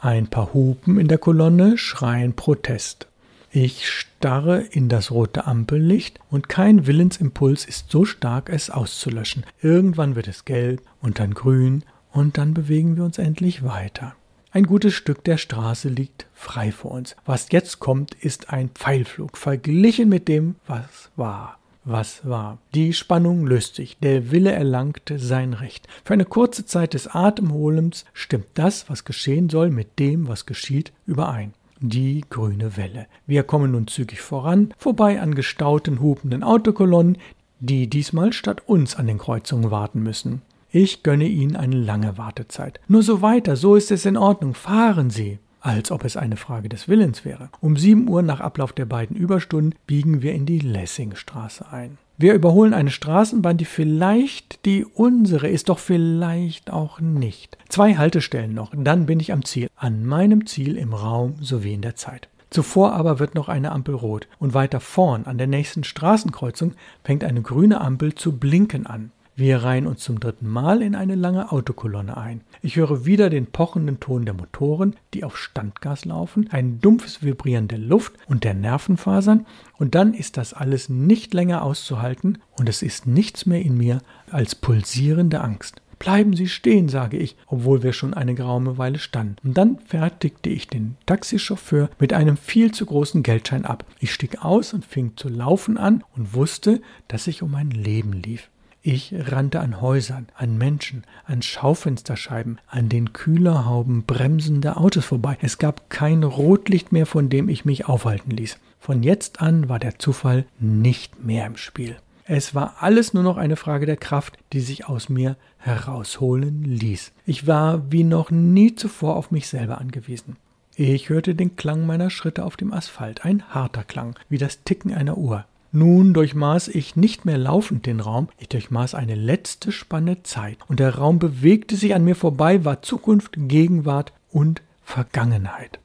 Ein 0.02 0.28
paar 0.28 0.54
Hupen 0.54 0.98
in 0.98 1.08
der 1.08 1.18
Kolonne 1.18 1.76
schreien 1.76 2.32
Protest. 2.32 3.06
Ich 3.50 3.86
starre 3.86 4.62
in 4.62 4.88
das 4.88 5.10
rote 5.10 5.46
Ampellicht 5.46 6.18
und 6.30 6.48
kein 6.48 6.86
Willensimpuls 6.86 7.66
ist 7.66 7.90
so 7.90 8.06
stark, 8.06 8.48
es 8.48 8.70
auszulöschen. 8.70 9.44
Irgendwann 9.60 10.16
wird 10.16 10.26
es 10.26 10.46
gelb 10.46 10.80
und 11.02 11.18
dann 11.18 11.34
grün 11.34 11.84
und 12.12 12.38
dann 12.38 12.54
bewegen 12.54 12.96
wir 12.96 13.04
uns 13.04 13.18
endlich 13.18 13.62
weiter. 13.62 14.14
Ein 14.52 14.64
gutes 14.64 14.94
Stück 14.94 15.22
der 15.24 15.36
Straße 15.36 15.90
liegt 15.90 16.26
frei 16.32 16.72
vor 16.72 16.92
uns. 16.92 17.14
Was 17.26 17.48
jetzt 17.50 17.78
kommt, 17.78 18.14
ist 18.14 18.48
ein 18.48 18.70
Pfeilflug, 18.70 19.36
verglichen 19.36 20.08
mit 20.08 20.28
dem, 20.28 20.56
was 20.66 21.10
war. 21.14 21.59
Was 21.84 22.26
war? 22.28 22.58
Die 22.74 22.92
Spannung 22.92 23.46
löst 23.46 23.76
sich, 23.76 23.98
der 23.98 24.30
Wille 24.30 24.52
erlangte 24.52 25.18
sein 25.18 25.54
Recht. 25.54 25.88
Für 26.04 26.14
eine 26.14 26.26
kurze 26.26 26.66
Zeit 26.66 26.94
des 26.94 27.08
Atemholens 27.08 28.04
stimmt 28.12 28.48
das, 28.54 28.90
was 28.90 29.04
geschehen 29.04 29.48
soll, 29.48 29.70
mit 29.70 29.98
dem, 29.98 30.28
was 30.28 30.46
geschieht, 30.46 30.92
überein 31.06 31.54
die 31.80 32.24
grüne 32.28 32.76
Welle. 32.76 33.06
Wir 33.26 33.42
kommen 33.42 33.72
nun 33.72 33.86
zügig 33.86 34.20
voran, 34.20 34.74
vorbei 34.78 35.20
an 35.20 35.34
gestauten, 35.34 36.00
hupenden 36.00 36.42
Autokolonnen, 36.42 37.18
die 37.58 37.88
diesmal 37.88 38.32
statt 38.32 38.62
uns 38.66 38.96
an 38.96 39.06
den 39.06 39.18
Kreuzungen 39.18 39.70
warten 39.70 40.02
müssen. 40.02 40.42
Ich 40.70 41.02
gönne 41.02 41.26
Ihnen 41.26 41.56
eine 41.56 41.76
lange 41.76 42.16
Wartezeit. 42.16 42.80
Nur 42.86 43.02
so 43.02 43.22
weiter, 43.22 43.56
so 43.56 43.74
ist 43.74 43.90
es 43.90 44.06
in 44.06 44.16
Ordnung. 44.16 44.54
Fahren 44.54 45.10
Sie. 45.10 45.38
Als 45.60 45.90
ob 45.90 46.04
es 46.04 46.16
eine 46.16 46.36
Frage 46.36 46.68
des 46.68 46.88
Willens 46.88 47.24
wäre. 47.24 47.50
Um 47.60 47.76
sieben 47.76 48.08
Uhr 48.08 48.22
nach 48.22 48.40
Ablauf 48.40 48.72
der 48.72 48.86
beiden 48.86 49.16
Überstunden 49.16 49.74
biegen 49.86 50.22
wir 50.22 50.32
in 50.32 50.46
die 50.46 50.58
Lessingstraße 50.58 51.70
ein. 51.70 51.98
Wir 52.16 52.34
überholen 52.34 52.74
eine 52.74 52.90
Straßenbahn, 52.90 53.56
die 53.56 53.64
vielleicht 53.64 54.64
die 54.64 54.84
unsere 54.84 55.48
ist, 55.48 55.68
doch 55.68 55.78
vielleicht 55.78 56.70
auch 56.70 57.00
nicht. 57.00 57.56
Zwei 57.68 57.96
Haltestellen 57.96 58.52
noch, 58.52 58.72
dann 58.76 59.06
bin 59.06 59.20
ich 59.20 59.32
am 59.32 59.44
Ziel, 59.44 59.68
an 59.76 60.04
meinem 60.04 60.46
Ziel 60.46 60.76
im 60.76 60.92
Raum 60.92 61.36
sowie 61.40 61.74
in 61.74 61.82
der 61.82 61.96
Zeit. 61.96 62.28
Zuvor 62.50 62.94
aber 62.94 63.20
wird 63.20 63.34
noch 63.34 63.48
eine 63.48 63.72
Ampel 63.72 63.94
rot 63.94 64.28
und 64.38 64.54
weiter 64.54 64.80
vorn 64.80 65.24
an 65.24 65.38
der 65.38 65.46
nächsten 65.46 65.84
Straßenkreuzung 65.84 66.74
fängt 67.04 67.22
eine 67.22 67.42
grüne 67.42 67.80
Ampel 67.80 68.14
zu 68.14 68.36
blinken 68.36 68.86
an. 68.86 69.12
Wir 69.40 69.62
reihen 69.62 69.86
uns 69.86 70.00
zum 70.00 70.20
dritten 70.20 70.46
Mal 70.46 70.82
in 70.82 70.94
eine 70.94 71.14
lange 71.14 71.50
Autokolonne 71.50 72.14
ein. 72.18 72.42
Ich 72.60 72.76
höre 72.76 73.06
wieder 73.06 73.30
den 73.30 73.46
pochenden 73.46 73.98
Ton 73.98 74.26
der 74.26 74.34
Motoren, 74.34 74.96
die 75.14 75.24
auf 75.24 75.38
Standgas 75.38 76.04
laufen, 76.04 76.50
ein 76.50 76.78
dumpfes 76.82 77.22
Vibrieren 77.22 77.66
der 77.66 77.78
Luft 77.78 78.12
und 78.26 78.44
der 78.44 78.52
Nervenfasern, 78.52 79.46
und 79.78 79.94
dann 79.94 80.12
ist 80.12 80.36
das 80.36 80.52
alles 80.52 80.90
nicht 80.90 81.32
länger 81.32 81.62
auszuhalten 81.62 82.36
und 82.58 82.68
es 82.68 82.82
ist 82.82 83.06
nichts 83.06 83.46
mehr 83.46 83.62
in 83.62 83.78
mir 83.78 84.02
als 84.30 84.54
pulsierende 84.54 85.40
Angst. 85.40 85.80
Bleiben 85.98 86.36
Sie 86.36 86.46
stehen, 86.46 86.90
sage 86.90 87.16
ich, 87.16 87.34
obwohl 87.46 87.82
wir 87.82 87.94
schon 87.94 88.12
eine 88.12 88.34
geraume 88.34 88.76
Weile 88.76 88.98
standen. 88.98 89.36
Und 89.42 89.56
dann 89.56 89.78
fertigte 89.86 90.50
ich 90.50 90.68
den 90.68 90.98
Taxichauffeur 91.06 91.88
mit 91.98 92.12
einem 92.12 92.36
viel 92.36 92.72
zu 92.72 92.84
großen 92.84 93.22
Geldschein 93.22 93.64
ab. 93.64 93.86
Ich 94.00 94.12
stieg 94.12 94.44
aus 94.44 94.74
und 94.74 94.84
fing 94.84 95.16
zu 95.16 95.30
laufen 95.30 95.78
an 95.78 96.04
und 96.14 96.34
wusste, 96.34 96.82
dass 97.08 97.26
ich 97.26 97.40
um 97.40 97.52
mein 97.52 97.70
Leben 97.70 98.12
lief. 98.12 98.50
Ich 98.82 99.14
rannte 99.14 99.60
an 99.60 99.82
Häusern, 99.82 100.28
an 100.34 100.56
Menschen, 100.56 101.04
an 101.26 101.42
Schaufensterscheiben, 101.42 102.58
an 102.66 102.88
den 102.88 103.12
Kühlerhauben 103.12 104.04
bremsender 104.04 104.80
Autos 104.80 105.04
vorbei. 105.04 105.36
Es 105.42 105.58
gab 105.58 105.90
kein 105.90 106.24
Rotlicht 106.24 106.90
mehr, 106.90 107.04
von 107.04 107.28
dem 107.28 107.50
ich 107.50 107.66
mich 107.66 107.86
aufhalten 107.86 108.30
ließ. 108.30 108.58
Von 108.78 109.02
jetzt 109.02 109.42
an 109.42 109.68
war 109.68 109.78
der 109.78 109.98
Zufall 109.98 110.46
nicht 110.58 111.22
mehr 111.22 111.44
im 111.44 111.58
Spiel. 111.58 111.96
Es 112.24 112.54
war 112.54 112.76
alles 112.80 113.12
nur 113.12 113.22
noch 113.22 113.36
eine 113.36 113.56
Frage 113.56 113.84
der 113.84 113.98
Kraft, 113.98 114.38
die 114.54 114.60
sich 114.60 114.86
aus 114.86 115.10
mir 115.10 115.36
herausholen 115.58 116.64
ließ. 116.64 117.12
Ich 117.26 117.46
war 117.46 117.92
wie 117.92 118.04
noch 118.04 118.30
nie 118.30 118.74
zuvor 118.76 119.16
auf 119.16 119.30
mich 119.30 119.48
selber 119.48 119.78
angewiesen. 119.78 120.36
Ich 120.74 121.10
hörte 121.10 121.34
den 121.34 121.56
Klang 121.56 121.84
meiner 121.84 122.08
Schritte 122.08 122.46
auf 122.46 122.56
dem 122.56 122.72
Asphalt, 122.72 123.26
ein 123.26 123.42
harter 123.50 123.84
Klang, 123.84 124.14
wie 124.30 124.38
das 124.38 124.62
Ticken 124.62 124.94
einer 124.94 125.18
Uhr. 125.18 125.44
Nun 125.72 126.14
durchmaß 126.14 126.68
ich 126.68 126.96
nicht 126.96 127.24
mehr 127.24 127.38
laufend 127.38 127.86
den 127.86 128.00
Raum, 128.00 128.28
ich 128.38 128.48
durchmaß 128.48 128.94
eine 128.94 129.14
letzte 129.14 129.70
Spanne 129.70 130.22
Zeit, 130.24 130.58
und 130.68 130.80
der 130.80 130.96
Raum 130.96 131.18
bewegte 131.18 131.76
sich 131.76 131.94
an 131.94 132.04
mir 132.04 132.16
vorbei, 132.16 132.64
war 132.64 132.82
Zukunft, 132.82 133.34
Gegenwart 133.36 134.12
und 134.30 134.62
Vergangenheit. 134.82 135.78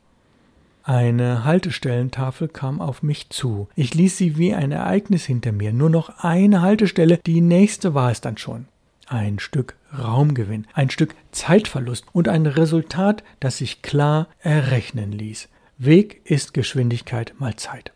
Eine 0.84 1.44
Haltestellentafel 1.44 2.48
kam 2.48 2.80
auf 2.80 3.02
mich 3.02 3.30
zu. 3.30 3.68
Ich 3.76 3.96
ließ 3.96 4.18
sie 4.18 4.38
wie 4.38 4.54
ein 4.54 4.72
Ereignis 4.72 5.26
hinter 5.26 5.52
mir. 5.52 5.74
Nur 5.74 5.90
noch 5.90 6.20
eine 6.20 6.62
Haltestelle, 6.62 7.20
die 7.26 7.42
nächste 7.42 7.96
war 7.96 8.12
es 8.12 8.22
dann 8.22 8.38
schon. 8.38 8.68
Ein 9.08 9.40
Stück 9.40 9.76
Raumgewinn, 9.98 10.68
ein 10.74 10.92
Stück 10.92 11.16
Zeitverlust 11.32 12.06
und 12.12 12.28
ein 12.28 12.46
Resultat, 12.46 13.24
das 13.40 13.58
sich 13.58 13.82
klar 13.82 14.28
errechnen 14.40 15.12
ließ. 15.12 15.50
Weg 15.80 16.22
ist 16.24 16.54
Geschwindigkeit 16.54 17.34
mal 17.40 17.56
Zeit. 17.56 17.95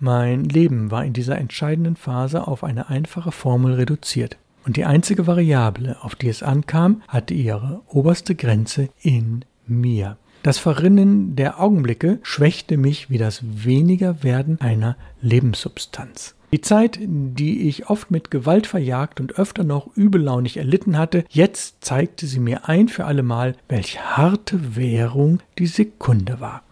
Mein 0.00 0.44
Leben 0.44 0.92
war 0.92 1.04
in 1.04 1.12
dieser 1.12 1.38
entscheidenden 1.38 1.96
Phase 1.96 2.46
auf 2.46 2.62
eine 2.62 2.88
einfache 2.88 3.32
Formel 3.32 3.74
reduziert, 3.74 4.36
und 4.64 4.76
die 4.76 4.84
einzige 4.84 5.26
Variable, 5.26 5.96
auf 6.02 6.14
die 6.14 6.28
es 6.28 6.42
ankam, 6.42 7.02
hatte 7.08 7.34
ihre 7.34 7.80
oberste 7.88 8.34
Grenze 8.34 8.90
in 9.00 9.44
mir. 9.66 10.16
Das 10.44 10.58
Verrinnen 10.58 11.34
der 11.34 11.60
Augenblicke 11.60 12.20
schwächte 12.22 12.76
mich 12.76 13.10
wie 13.10 13.18
das 13.18 13.42
Wenigerwerden 13.42 14.60
einer 14.60 14.96
Lebenssubstanz. 15.20 16.36
Die 16.52 16.60
Zeit, 16.60 16.98
die 17.02 17.68
ich 17.68 17.90
oft 17.90 18.10
mit 18.10 18.30
Gewalt 18.30 18.66
verjagt 18.66 19.20
und 19.20 19.38
öfter 19.38 19.64
noch 19.64 19.94
übellaunig 19.96 20.56
erlitten 20.56 20.96
hatte, 20.96 21.24
jetzt 21.28 21.84
zeigte 21.84 22.26
sie 22.26 22.40
mir 22.40 22.68
ein 22.68 22.88
für 22.88 23.04
allemal, 23.04 23.56
welch 23.68 24.00
harte 24.00 24.76
Währung 24.76 25.40
die 25.58 25.66
Sekunde 25.66 26.40
war. 26.40 26.62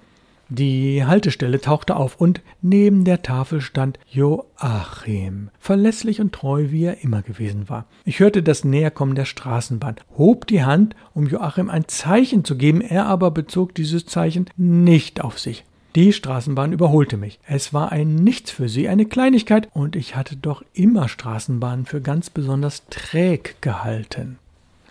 Die 0.49 1.05
Haltestelle 1.05 1.61
tauchte 1.61 1.97
auf 1.97 2.21
und 2.21 2.41
neben 2.63 3.05
der 3.05 3.23
Tafel 3.23 3.61
stand 3.61 3.99
Joachim, 4.09 5.51
verlässlich 5.59 6.21
und 6.21 6.33
treu, 6.33 6.67
wie 6.71 6.85
er 6.85 7.03
immer 7.03 7.23
gewesen 7.23 7.69
war. 7.69 7.87
Ich 8.05 8.21
hörte 8.21 8.45
das 8.45 8.65
Näherkommen 8.65 9.17
der 9.17 9.25
Straßenbahn, 9.25 9.97
hob 10.17 10.47
die 10.47 10.65
Hand, 10.65 10.95
um 11.15 11.27
Joachim 11.27 11.69
ein 11.69 11.89
Zeichen 11.89 12.45
zu 12.45 12.57
geben, 12.57 12.81
er 12.81 13.07
aber 13.07 13.33
bezog 13.33 13.75
dieses 13.75 14.07
Zeichen 14.07 14.47
nicht 14.57 15.21
auf 15.21 15.41
sich. 15.41 15.65
Die 15.97 16.13
Straßenbahn 16.13 16.73
überholte 16.73 17.17
mich. 17.17 17.41
Es 17.47 17.73
war 17.73 17.91
ein 17.91 18.15
Nichts 18.15 18.53
für 18.53 18.69
sie, 18.69 18.87
eine 18.89 19.07
Kleinigkeit, 19.07 19.69
und 19.73 19.97
ich 19.97 20.15
hatte 20.15 20.37
doch 20.37 20.63
immer 20.75 21.09
Straßenbahnen 21.09 21.87
für 21.87 22.01
ganz 22.01 22.31
besonders 22.31 22.85
träg 22.89 23.57
gehalten. 23.63 24.39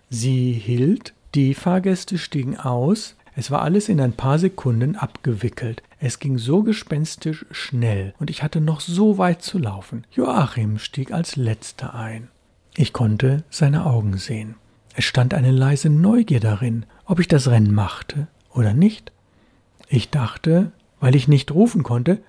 Sie 0.09 0.51
hielt, 0.51 1.13
die 1.33 1.53
Fahrgäste 1.53 2.17
stiegen 2.17 2.57
aus, 2.57 3.15
es 3.35 3.51
war 3.51 3.61
alles 3.61 3.89
in 3.89 3.99
ein 3.99 4.13
paar 4.13 4.39
Sekunden 4.39 4.95
abgewickelt. 4.95 5.83
Es 5.99 6.19
ging 6.19 6.37
so 6.37 6.63
gespenstisch 6.63 7.45
schnell 7.51 8.13
und 8.17 8.29
ich 8.29 8.43
hatte 8.43 8.61
noch 8.61 8.79
so 8.79 9.17
weit 9.17 9.41
zu 9.41 9.59
laufen. 9.59 10.05
Joachim 10.11 10.79
stieg 10.79 11.11
als 11.11 11.35
letzter 11.35 11.93
ein. 11.93 12.29
Ich 12.75 12.93
konnte 12.93 13.43
seine 13.49 13.85
Augen 13.85 14.17
sehen. 14.17 14.55
Es 14.95 15.03
stand 15.03 15.33
eine 15.33 15.51
leise 15.51 15.89
Neugier 15.89 16.39
darin, 16.39 16.85
ob 17.05 17.19
ich 17.19 17.27
das 17.27 17.49
Rennen 17.49 17.73
machte 17.73 18.27
oder 18.53 18.73
nicht. 18.73 19.11
Ich 19.89 20.09
dachte, 20.09 20.71
weil 21.01 21.15
ich 21.15 21.27
nicht 21.27 21.51
rufen 21.51 21.83
konnte, 21.83 22.19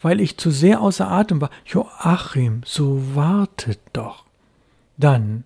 weil 0.00 0.20
ich 0.20 0.38
zu 0.38 0.50
sehr 0.50 0.80
außer 0.80 1.08
Atem 1.08 1.40
war, 1.40 1.50
Joachim, 1.66 2.62
so 2.64 3.14
wartet 3.14 3.80
doch. 3.92 4.24
Dann 4.96 5.44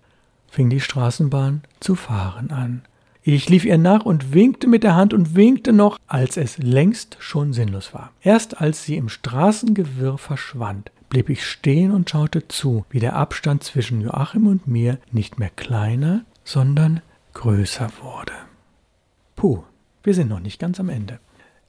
fing 0.49 0.69
die 0.69 0.79
Straßenbahn 0.79 1.61
zu 1.79 1.95
fahren 1.95 2.51
an. 2.51 2.81
Ich 3.25 3.47
lief 3.47 3.63
ihr 3.63 3.77
nach 3.77 4.03
und 4.03 4.33
winkte 4.33 4.67
mit 4.67 4.83
der 4.83 4.95
Hand 4.95 5.13
und 5.13 5.33
winkte 5.33 5.71
noch, 5.71 5.97
als 6.07 6.35
es 6.35 6.57
längst 6.57 7.15
schon 7.19 7.53
sinnlos 7.53 7.93
war. 7.93 8.11
Erst 8.21 8.59
als 8.59 8.83
sie 8.83 8.97
im 8.97 9.07
Straßengewirr 9.07 10.17
verschwand, 10.17 10.91
blieb 11.07 11.29
ich 11.29 11.45
stehen 11.45 11.91
und 11.91 12.09
schaute 12.09 12.49
zu, 12.49 12.85
wie 12.89 12.99
der 12.99 13.15
Abstand 13.15 13.63
zwischen 13.63 14.01
Joachim 14.01 14.47
und 14.47 14.67
mir 14.67 14.97
nicht 15.13 15.39
mehr 15.39 15.51
kleiner, 15.55 16.25
sondern 16.43 16.99
größer 17.33 17.89
wurde. 18.01 18.33
Puh, 19.37 19.63
wir 20.03 20.13
sind 20.13 20.27
noch 20.27 20.41
nicht 20.41 20.59
ganz 20.59 20.81
am 20.81 20.89
Ende. 20.89 21.19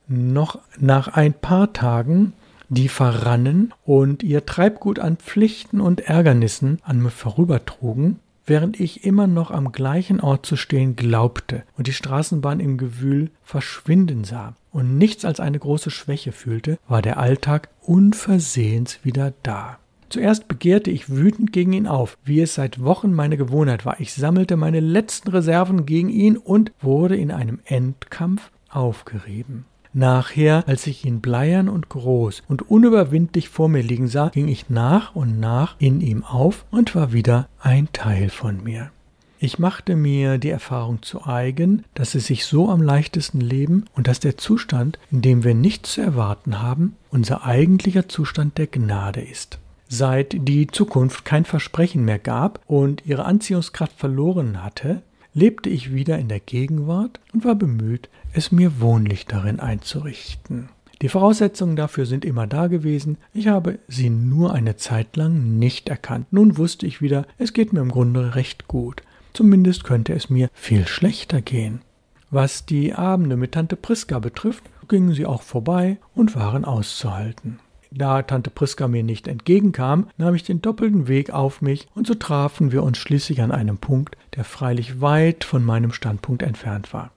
Noch 0.09 0.59
nach 0.81 1.07
ein 1.07 1.35
paar 1.35 1.73
Tagen 1.73 2.33
die 2.69 2.89
verrannen 2.89 3.73
und 3.85 4.23
ihr 4.23 4.47
Treibgut 4.47 4.99
an 4.99 5.17
Pflichten 5.17 5.81
und 5.81 6.01
Ärgernissen 6.01 6.81
an 6.83 7.01
mir 7.01 7.11
vorübertrugen, 7.11 8.19
während 8.47 8.79
ich 8.81 9.05
immer 9.05 9.27
noch 9.27 9.51
am 9.51 9.73
gleichen 9.73 10.21
Ort 10.21 10.47
zu 10.47 10.57
stehen 10.57 10.97
glaubte 10.97 11.63
und 11.77 11.87
die 11.87 11.93
Straßenbahn 11.93 12.61
im 12.61 12.79
Gewühl 12.79 13.31
verschwinden 13.43 14.25
sah 14.25 14.55
und 14.71 14.99
nichts 14.99 15.25
als 15.25 15.41
eine 15.41 15.59
große 15.59 15.91
Schwäche 15.91 16.33
fühlte, 16.33 16.79
war 16.89 17.03
der 17.03 17.19
Alltag 17.19 17.69
unversehens 17.83 18.99
wieder 19.05 19.33
da. 19.43 19.79
Zuerst 20.09 20.47
begehrte 20.47 20.91
ich 20.91 21.09
wütend 21.09 21.53
gegen 21.53 21.73
ihn 21.73 21.87
auf, 21.87 22.19
wie 22.25 22.41
es 22.41 22.55
seit 22.55 22.83
Wochen 22.83 23.13
meine 23.13 23.37
Gewohnheit 23.37 23.85
war. 23.85 23.99
Ich 24.01 24.13
sammelte 24.13 24.57
meine 24.57 24.81
letzten 24.81 25.31
Reserven 25.31 25.87
gegen 25.87 26.09
ihn 26.09 26.37
und 26.37 26.73
wurde 26.81 27.17
in 27.17 27.33
einem 27.33 27.59
Endkampf 27.65 28.51
aufgerieben. 28.69 29.65
Nachher, 29.97 30.65
als 30.67 30.89
ich 30.89 31.05
ihn 31.05 31.21
bleiern 31.21 31.69
und 31.69 31.89
groß 31.89 32.43
und 32.49 32.69
unüberwindlich 32.69 33.49
vor 33.49 33.69
mir 33.69 33.83
liegen 33.83 34.09
sah, 34.09 34.29
ging 34.29 34.49
ich 34.49 34.69
nach 34.69 35.15
und 35.15 35.39
nach 35.39 35.77
in 35.79 36.01
ihm 36.01 36.25
auf 36.25 36.65
und 36.73 36.97
war 36.97 37.13
wieder 37.13 37.49
ein 37.61 37.89
Teil 37.93 38.29
von 38.29 38.65
mir. 38.65 38.91
Ich 39.39 39.61
machte 39.61 39.95
mir 39.95 40.39
die 40.39 40.51
Erfahrung 40.51 41.03
zu 41.03 41.27
eigen, 41.27 41.85
dass 41.95 42.17
es 42.17 42.27
sich 42.27 42.45
so 42.45 42.71
am 42.71 42.83
leichtesten 42.83 43.41
leben 43.41 43.85
und 43.95 44.09
dass 44.09 44.19
der 44.19 44.37
Zustand, 44.37 44.99
in 45.13 45.23
dem 45.23 45.45
wir 45.45 45.55
nichts 45.55 45.93
zu 45.93 46.01
erwarten 46.01 46.61
haben, 46.61 46.97
unser 47.11 47.45
eigentlicher 47.45 48.09
Zustand 48.09 48.59
der 48.59 48.67
Gnade 48.67 49.21
ist. 49.21 49.59
Seit 49.89 50.35
die 50.49 50.67
Zukunft 50.67 51.25
kein 51.25 51.45
Versprechen 51.45 52.05
mehr 52.05 52.19
gab 52.19 52.61
und 52.67 53.07
ihre 53.07 53.27
Anziehungskraft 53.27 53.97
verloren 53.97 54.65
hatte, 54.65 55.03
lebte 55.35 55.69
ich 55.69 55.93
wieder 55.93 56.19
in 56.19 56.29
der 56.29 56.41
Gegenwart 56.41 57.21
und 57.33 57.45
war 57.45 57.57
bemüht, 57.57 58.09
es 58.33 58.53
mir 58.53 58.81
wohnlich 58.81 59.27
darin 59.27 59.61
einzurichten. 59.61 60.69
Die 61.03 61.09
Voraussetzungen 61.09 61.77
dafür 61.77 62.07
sind 62.07 62.25
immer 62.25 62.47
da 62.47 62.69
gewesen, 62.69 63.19
ich 63.35 63.49
habe 63.49 63.79
sie 63.89 64.09
nur 64.11 64.55
eine 64.55 64.77
Zeit 64.77 65.17
lang 65.17 65.59
nicht 65.59 65.89
erkannt. 65.89 66.33
Nun 66.33 66.57
wusste 66.57 66.87
ich 66.87 67.03
wieder, 67.03 67.27
es 67.37 67.53
geht 67.53 67.73
mir 67.73 67.81
im 67.81 67.91
Grunde 67.91 68.37
recht 68.37 68.69
gut. 68.69 69.03
Zumindest 69.33 69.85
könnte 69.85 70.15
es 70.15 70.31
mir 70.31 70.49
viel 70.55 70.87
schlechter 70.87 71.43
gehen. 71.43 71.83
Was 72.31 72.65
die 72.65 72.95
Abende 72.95 73.37
mit 73.37 73.53
Tante 73.53 73.77
Priska 73.77 74.19
betrifft, 74.19 74.65
gingen 74.89 75.13
sie 75.13 75.27
auch 75.27 75.43
vorbei 75.43 75.99
und 76.15 76.37
waren 76.37 76.65
auszuhalten. 76.65 77.59
Da 77.97 78.23
Tante 78.23 78.51
Priska 78.51 78.89
mir 78.89 79.05
nicht 79.05 79.29
entgegenkam, 79.29 80.09
nahm 80.17 80.35
ich 80.35 80.43
den 80.43 80.61
doppelten 80.61 81.07
Weg 81.07 81.31
auf 81.31 81.63
mich, 81.63 81.87
und 81.95 82.07
so 82.07 82.15
trafen 82.15 82.73
wir 82.73 82.83
uns 82.83 82.99
schließlich 82.99 83.41
an 83.41 83.53
einem 83.53 83.79
Punkt, 83.79 84.17
der 84.35 84.43
freilich 84.43 85.01
weit 85.01 85.45
von 85.45 85.65
meinem 85.65 85.93
Standpunkt 85.93 86.43
entfernt 86.43 86.93
war. 86.93 87.13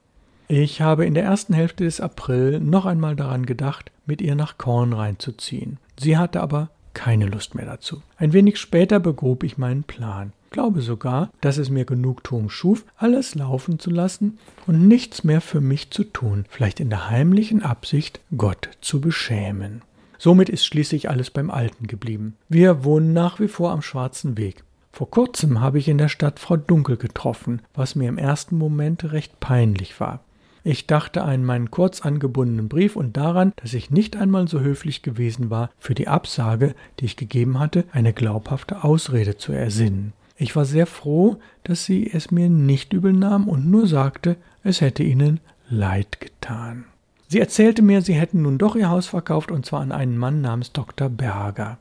Ich 0.46 0.80
habe 0.80 1.04
in 1.04 1.14
der 1.14 1.24
ersten 1.24 1.52
Hälfte 1.52 1.84
des 1.84 2.00
April 2.00 2.60
noch 2.60 2.86
einmal 2.86 3.16
daran 3.16 3.44
gedacht, 3.44 3.90
mit 4.06 4.22
ihr 4.22 4.34
nach 4.34 4.56
Korn 4.56 4.92
reinzuziehen. 4.92 5.78
Sie 5.98 6.16
hatte 6.16 6.40
aber 6.40 6.70
keine 6.94 7.26
Lust 7.26 7.54
mehr 7.54 7.66
dazu. 7.66 8.02
Ein 8.16 8.32
wenig 8.32 8.58
später 8.58 9.00
begrub 9.00 9.42
ich 9.42 9.58
meinen 9.58 9.82
Plan. 9.82 10.32
Glaube 10.50 10.80
sogar, 10.80 11.30
dass 11.40 11.58
es 11.58 11.68
mir 11.68 11.84
Genugtuung 11.84 12.48
schuf, 12.48 12.84
alles 12.96 13.34
laufen 13.34 13.78
zu 13.78 13.90
lassen 13.90 14.38
und 14.66 14.88
nichts 14.88 15.22
mehr 15.22 15.40
für 15.40 15.60
mich 15.60 15.90
zu 15.90 16.04
tun, 16.04 16.46
vielleicht 16.48 16.80
in 16.80 16.88
der 16.88 17.10
heimlichen 17.10 17.62
Absicht, 17.62 18.20
Gott 18.36 18.70
zu 18.80 19.00
beschämen. 19.00 19.82
Somit 20.18 20.48
ist 20.48 20.66
schließlich 20.66 21.08
alles 21.08 21.30
beim 21.30 21.50
Alten 21.50 21.86
geblieben. 21.86 22.36
Wir 22.48 22.84
wohnen 22.84 23.12
nach 23.12 23.38
wie 23.40 23.48
vor 23.48 23.70
am 23.70 23.82
Schwarzen 23.82 24.36
Weg. 24.36 24.64
Vor 24.92 25.10
kurzem 25.10 25.60
habe 25.60 25.78
ich 25.78 25.88
in 25.88 25.98
der 25.98 26.08
Stadt 26.08 26.40
Frau 26.40 26.56
Dunkel 26.56 26.96
getroffen, 26.96 27.62
was 27.72 27.94
mir 27.94 28.08
im 28.08 28.18
ersten 28.18 28.58
Moment 28.58 29.12
recht 29.12 29.38
peinlich 29.38 30.00
war. 30.00 30.24
Ich 30.64 30.88
dachte 30.88 31.22
an 31.22 31.44
meinen 31.44 31.70
kurz 31.70 32.02
angebundenen 32.02 32.68
Brief 32.68 32.96
und 32.96 33.16
daran, 33.16 33.52
dass 33.56 33.74
ich 33.74 33.90
nicht 33.90 34.16
einmal 34.16 34.48
so 34.48 34.60
höflich 34.60 35.02
gewesen 35.02 35.50
war, 35.50 35.70
für 35.78 35.94
die 35.94 36.08
Absage, 36.08 36.74
die 36.98 37.04
ich 37.04 37.16
gegeben 37.16 37.60
hatte, 37.60 37.84
eine 37.92 38.12
glaubhafte 38.12 38.82
Ausrede 38.82 39.36
zu 39.36 39.52
ersinnen. 39.52 40.12
Ich 40.36 40.56
war 40.56 40.64
sehr 40.64 40.86
froh, 40.86 41.38
dass 41.64 41.84
sie 41.84 42.10
es 42.12 42.30
mir 42.30 42.48
nicht 42.48 42.92
übel 42.92 43.12
nahm 43.12 43.48
und 43.48 43.70
nur 43.70 43.86
sagte, 43.86 44.36
es 44.62 44.80
hätte 44.80 45.04
ihnen 45.04 45.40
leid 45.70 46.20
getan. 46.20 46.84
Sie 47.30 47.40
erzählte 47.40 47.82
mir, 47.82 48.00
sie 48.00 48.14
hätten 48.14 48.40
nun 48.42 48.56
doch 48.56 48.74
ihr 48.74 48.88
Haus 48.88 49.06
verkauft 49.06 49.50
und 49.50 49.66
zwar 49.66 49.80
an 49.80 49.92
einen 49.92 50.16
Mann 50.16 50.40
namens 50.40 50.72
Dr. 50.72 51.10
Berger. 51.10 51.76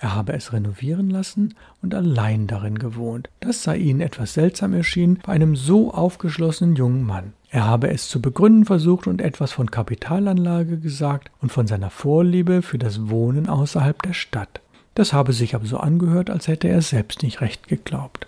Er 0.00 0.14
habe 0.14 0.32
es 0.32 0.52
renovieren 0.52 1.08
lassen 1.08 1.54
und 1.82 1.94
allein 1.94 2.48
darin 2.48 2.78
gewohnt. 2.78 3.28
Das 3.38 3.62
sei 3.62 3.76
ihnen 3.76 4.00
etwas 4.00 4.34
seltsam 4.34 4.74
erschienen 4.74 5.20
bei 5.24 5.32
einem 5.32 5.54
so 5.54 5.92
aufgeschlossenen 5.92 6.74
jungen 6.74 7.04
Mann. 7.04 7.32
Er 7.50 7.64
habe 7.64 7.90
es 7.90 8.08
zu 8.08 8.20
begründen 8.20 8.64
versucht 8.64 9.06
und 9.06 9.20
etwas 9.20 9.52
von 9.52 9.70
Kapitalanlage 9.70 10.78
gesagt 10.78 11.30
und 11.40 11.50
von 11.50 11.68
seiner 11.68 11.90
Vorliebe 11.90 12.62
für 12.62 12.78
das 12.78 13.08
Wohnen 13.08 13.48
außerhalb 13.48 14.02
der 14.02 14.12
Stadt. 14.12 14.60
Das 14.94 15.12
habe 15.12 15.32
sich 15.32 15.54
aber 15.54 15.66
so 15.66 15.78
angehört, 15.78 16.28
als 16.28 16.48
hätte 16.48 16.68
er 16.68 16.82
selbst 16.82 17.22
nicht 17.22 17.40
recht 17.40 17.68
geglaubt. 17.68 18.26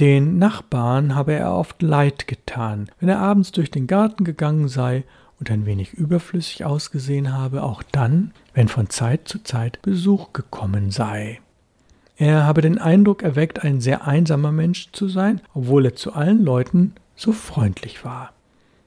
Den 0.00 0.38
Nachbarn 0.38 1.14
habe 1.14 1.34
er 1.34 1.54
oft 1.54 1.82
leid 1.82 2.26
getan, 2.26 2.88
wenn 2.98 3.08
er 3.08 3.20
abends 3.20 3.52
durch 3.52 3.70
den 3.70 3.86
Garten 3.86 4.24
gegangen 4.24 4.66
sei 4.66 5.04
und 5.42 5.50
ein 5.50 5.66
wenig 5.66 5.94
überflüssig 5.94 6.64
ausgesehen 6.64 7.32
habe, 7.32 7.64
auch 7.64 7.82
dann, 7.82 8.30
wenn 8.54 8.68
von 8.68 8.88
Zeit 8.90 9.26
zu 9.26 9.42
Zeit 9.42 9.82
Besuch 9.82 10.32
gekommen 10.32 10.92
sei. 10.92 11.40
Er 12.16 12.46
habe 12.46 12.60
den 12.60 12.78
Eindruck 12.78 13.24
erweckt, 13.24 13.64
ein 13.64 13.80
sehr 13.80 14.06
einsamer 14.06 14.52
Mensch 14.52 14.92
zu 14.92 15.08
sein, 15.08 15.40
obwohl 15.52 15.86
er 15.86 15.96
zu 15.96 16.12
allen 16.12 16.44
Leuten 16.44 16.94
so 17.16 17.32
freundlich 17.32 18.04
war. 18.04 18.32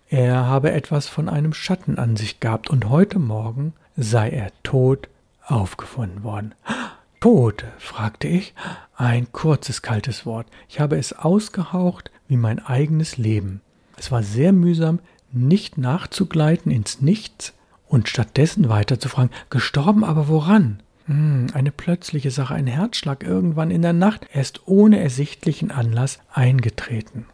Er 0.07 0.47
habe 0.47 0.71
etwas 0.71 1.09
von 1.09 1.27
einem 1.27 1.53
Schatten 1.53 1.99
an 1.99 2.15
sich 2.15 2.39
gehabt, 2.39 2.69
und 2.69 2.87
heute 2.87 3.19
Morgen 3.19 3.73
sei 3.97 4.29
er 4.29 4.51
tot 4.63 5.09
aufgefunden 5.45 6.23
worden. 6.23 6.55
Tot? 7.19 7.65
fragte 7.79 8.29
ich. 8.29 8.53
Ein 8.95 9.29
kurzes, 9.33 9.81
kaltes 9.81 10.25
Wort. 10.25 10.47
Ich 10.69 10.79
habe 10.79 10.95
es 10.95 11.11
ausgehaucht 11.11 12.11
wie 12.29 12.37
mein 12.37 12.65
eigenes 12.65 13.17
Leben. 13.17 13.59
Es 13.97 14.11
war 14.11 14.23
sehr 14.23 14.53
mühsam, 14.53 14.99
nicht 15.35 15.77
nachzugleiten 15.77 16.71
ins 16.71 17.01
Nichts 17.01 17.53
und 17.87 18.09
stattdessen 18.09 18.69
weiter 18.69 18.99
zu 18.99 19.09
fragen, 19.09 19.31
gestorben 19.49 20.03
aber 20.03 20.27
woran? 20.27 20.81
Hm, 21.05 21.47
eine 21.53 21.71
plötzliche 21.71 22.31
Sache, 22.31 22.55
ein 22.55 22.67
Herzschlag 22.67 23.23
irgendwann 23.23 23.71
in 23.71 23.81
der 23.81 23.93
Nacht, 23.93 24.27
erst 24.33 24.67
ohne 24.67 24.99
ersichtlichen 24.99 25.71
Anlass 25.71 26.19
eingetreten. 26.33 27.25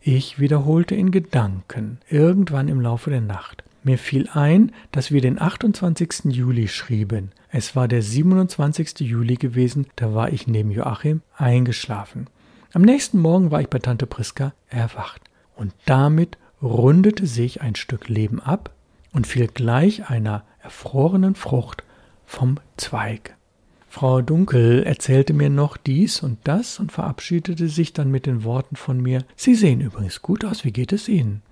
Ich 0.00 0.38
wiederholte 0.40 0.94
in 0.94 1.10
Gedanken, 1.10 1.98
irgendwann 2.08 2.68
im 2.68 2.80
Laufe 2.80 3.10
der 3.10 3.20
Nacht. 3.20 3.62
Mir 3.84 3.98
fiel 3.98 4.28
ein, 4.32 4.72
dass 4.92 5.10
wir 5.10 5.20
den 5.20 5.40
28. 5.40 6.24
Juli 6.26 6.68
schrieben. 6.68 7.32
Es 7.50 7.76
war 7.76 7.88
der 7.88 8.02
27. 8.02 9.00
Juli 9.00 9.36
gewesen, 9.36 9.86
da 9.96 10.14
war 10.14 10.32
ich 10.32 10.46
neben 10.46 10.70
Joachim 10.70 11.20
eingeschlafen. 11.36 12.28
Am 12.72 12.82
nächsten 12.82 13.18
Morgen 13.18 13.50
war 13.50 13.60
ich 13.60 13.68
bei 13.68 13.78
Tante 13.78 14.06
Priska 14.06 14.54
erwacht. 14.68 15.20
Und 15.54 15.74
damit 15.84 16.38
rundete 16.62 17.26
sich 17.26 17.60
ein 17.60 17.74
Stück 17.74 18.08
Leben 18.08 18.40
ab 18.40 18.70
und 19.12 19.26
fiel 19.26 19.48
gleich 19.48 20.08
einer 20.08 20.44
erfrorenen 20.62 21.34
Frucht 21.34 21.84
vom 22.24 22.58
Zweig. 22.76 23.36
Frau 23.88 24.22
Dunkel 24.22 24.84
erzählte 24.84 25.34
mir 25.34 25.50
noch 25.50 25.76
dies 25.76 26.22
und 26.22 26.38
das 26.44 26.78
und 26.78 26.92
verabschiedete 26.92 27.68
sich 27.68 27.92
dann 27.92 28.10
mit 28.10 28.24
den 28.24 28.42
Worten 28.42 28.76
von 28.76 29.00
mir 29.00 29.24
Sie 29.36 29.54
sehen 29.54 29.82
übrigens 29.82 30.22
gut 30.22 30.46
aus, 30.46 30.64
wie 30.64 30.72
geht 30.72 30.92
es 30.92 31.08
Ihnen? 31.08 31.42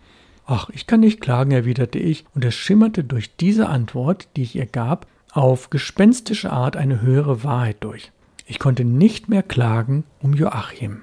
Ach, 0.47 0.71
ich 0.71 0.87
kann 0.87 1.01
nicht 1.01 1.21
klagen, 1.21 1.51
erwiderte 1.51 1.99
ich, 1.99 2.25
und 2.35 2.45
es 2.45 2.55
schimmerte 2.55 3.05
durch 3.05 3.37
diese 3.37 3.69
Antwort, 3.69 4.29
die 4.37 4.43
ich 4.43 4.57
ihr 4.57 4.67
gab, 4.67 5.07
auf 5.33 5.71
gespenstische 5.71 6.51
Art 6.51 6.77
eine 6.77 7.03
höhere 7.03 7.45
Wahrheit 7.45 7.77
durch. 7.81 8.11
Ich 8.47 8.59
konnte 8.59 8.85
nicht 8.85 9.29
mehr 9.29 9.43
klagen 9.43 10.05
um 10.21 10.35
Joachim. 10.35 11.03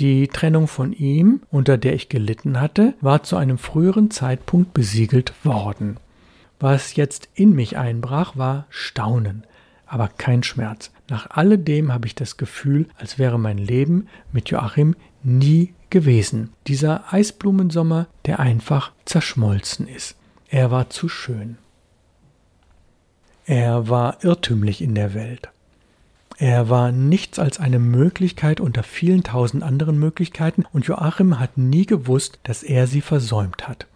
Die 0.00 0.28
Trennung 0.28 0.66
von 0.66 0.94
ihm, 0.94 1.42
unter 1.50 1.76
der 1.76 1.94
ich 1.94 2.08
gelitten 2.08 2.58
hatte, 2.58 2.94
war 3.02 3.22
zu 3.22 3.36
einem 3.36 3.58
früheren 3.58 4.10
Zeitpunkt 4.10 4.72
besiegelt 4.72 5.34
worden. 5.44 5.98
Was 6.58 6.96
jetzt 6.96 7.28
in 7.34 7.54
mich 7.54 7.76
einbrach, 7.76 8.34
war 8.34 8.64
Staunen, 8.70 9.44
aber 9.84 10.08
kein 10.08 10.42
Schmerz. 10.42 10.90
Nach 11.10 11.28
alledem 11.28 11.92
habe 11.92 12.06
ich 12.06 12.14
das 12.14 12.38
Gefühl, 12.38 12.86
als 12.96 13.18
wäre 13.18 13.38
mein 13.38 13.58
Leben 13.58 14.08
mit 14.32 14.48
Joachim 14.48 14.96
nie 15.22 15.74
gewesen. 15.90 16.48
Dieser 16.66 17.12
Eisblumensommer, 17.12 18.06
der 18.24 18.40
einfach 18.40 18.92
zerschmolzen 19.04 19.86
ist. 19.86 20.16
Er 20.48 20.70
war 20.70 20.88
zu 20.88 21.10
schön. 21.10 21.58
Er 23.44 23.90
war 23.90 24.24
irrtümlich 24.24 24.80
in 24.80 24.94
der 24.94 25.12
Welt. 25.12 25.50
Er 26.40 26.70
war 26.70 26.90
nichts 26.90 27.38
als 27.38 27.60
eine 27.60 27.78
Möglichkeit 27.78 28.60
unter 28.60 28.82
vielen 28.82 29.22
tausend 29.22 29.62
anderen 29.62 29.98
Möglichkeiten, 29.98 30.64
und 30.72 30.86
Joachim 30.86 31.38
hat 31.38 31.58
nie 31.58 31.84
gewusst, 31.84 32.38
dass 32.44 32.62
er 32.62 32.86
sie 32.86 33.02
versäumt 33.02 33.68
hat. 33.68 33.86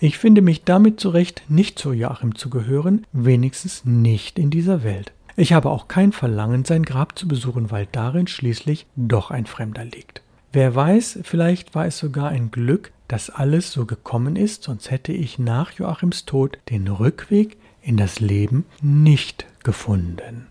Ich 0.00 0.18
finde 0.18 0.42
mich 0.42 0.64
damit 0.64 1.00
zurecht, 1.00 1.44
nicht 1.48 1.78
zu 1.78 1.94
Joachim 1.94 2.34
zu 2.34 2.50
gehören, 2.50 3.06
wenigstens 3.12 3.86
nicht 3.86 4.38
in 4.38 4.50
dieser 4.50 4.84
Welt. 4.84 5.12
Ich 5.34 5.54
habe 5.54 5.70
auch 5.70 5.88
kein 5.88 6.12
Verlangen, 6.12 6.66
sein 6.66 6.82
Grab 6.82 7.18
zu 7.18 7.26
besuchen, 7.26 7.70
weil 7.70 7.88
darin 7.90 8.26
schließlich 8.26 8.84
doch 8.96 9.30
ein 9.30 9.46
Fremder 9.46 9.86
liegt. 9.86 10.20
Wer 10.52 10.74
weiß, 10.74 11.20
vielleicht 11.22 11.74
war 11.74 11.86
es 11.86 11.96
sogar 11.96 12.28
ein 12.28 12.50
Glück, 12.50 12.92
dass 13.08 13.30
alles 13.30 13.72
so 13.72 13.86
gekommen 13.86 14.36
ist, 14.36 14.64
sonst 14.64 14.90
hätte 14.90 15.12
ich 15.14 15.38
nach 15.38 15.70
Joachims 15.72 16.26
Tod 16.26 16.58
den 16.68 16.86
Rückweg 16.86 17.56
in 17.80 17.96
das 17.96 18.20
Leben 18.20 18.66
nicht 18.82 19.46
gefunden. 19.62 20.48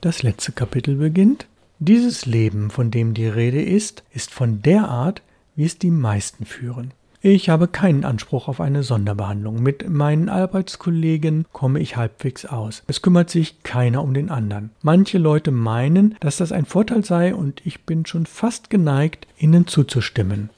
Das 0.00 0.22
letzte 0.22 0.52
Kapitel 0.52 0.96
beginnt. 0.96 1.46
Dieses 1.78 2.24
Leben, 2.24 2.70
von 2.70 2.90
dem 2.90 3.12
die 3.12 3.26
Rede 3.26 3.62
ist, 3.62 4.02
ist 4.12 4.30
von 4.30 4.62
der 4.62 4.88
Art, 4.88 5.20
wie 5.56 5.64
es 5.64 5.78
die 5.78 5.90
meisten 5.90 6.46
führen. 6.46 6.92
Ich 7.20 7.50
habe 7.50 7.68
keinen 7.68 8.06
Anspruch 8.06 8.48
auf 8.48 8.62
eine 8.62 8.82
Sonderbehandlung. 8.82 9.62
Mit 9.62 9.90
meinen 9.90 10.30
Arbeitskollegen 10.30 11.44
komme 11.52 11.80
ich 11.80 11.98
halbwegs 11.98 12.46
aus. 12.46 12.82
Es 12.86 13.02
kümmert 13.02 13.28
sich 13.28 13.62
keiner 13.62 14.02
um 14.02 14.14
den 14.14 14.30
anderen. 14.30 14.70
Manche 14.80 15.18
Leute 15.18 15.50
meinen, 15.50 16.16
dass 16.20 16.38
das 16.38 16.50
ein 16.50 16.64
Vorteil 16.64 17.04
sei 17.04 17.34
und 17.34 17.60
ich 17.66 17.84
bin 17.84 18.06
schon 18.06 18.24
fast 18.24 18.70
geneigt, 18.70 19.26
ihnen 19.36 19.66
zuzustimmen. 19.66 20.48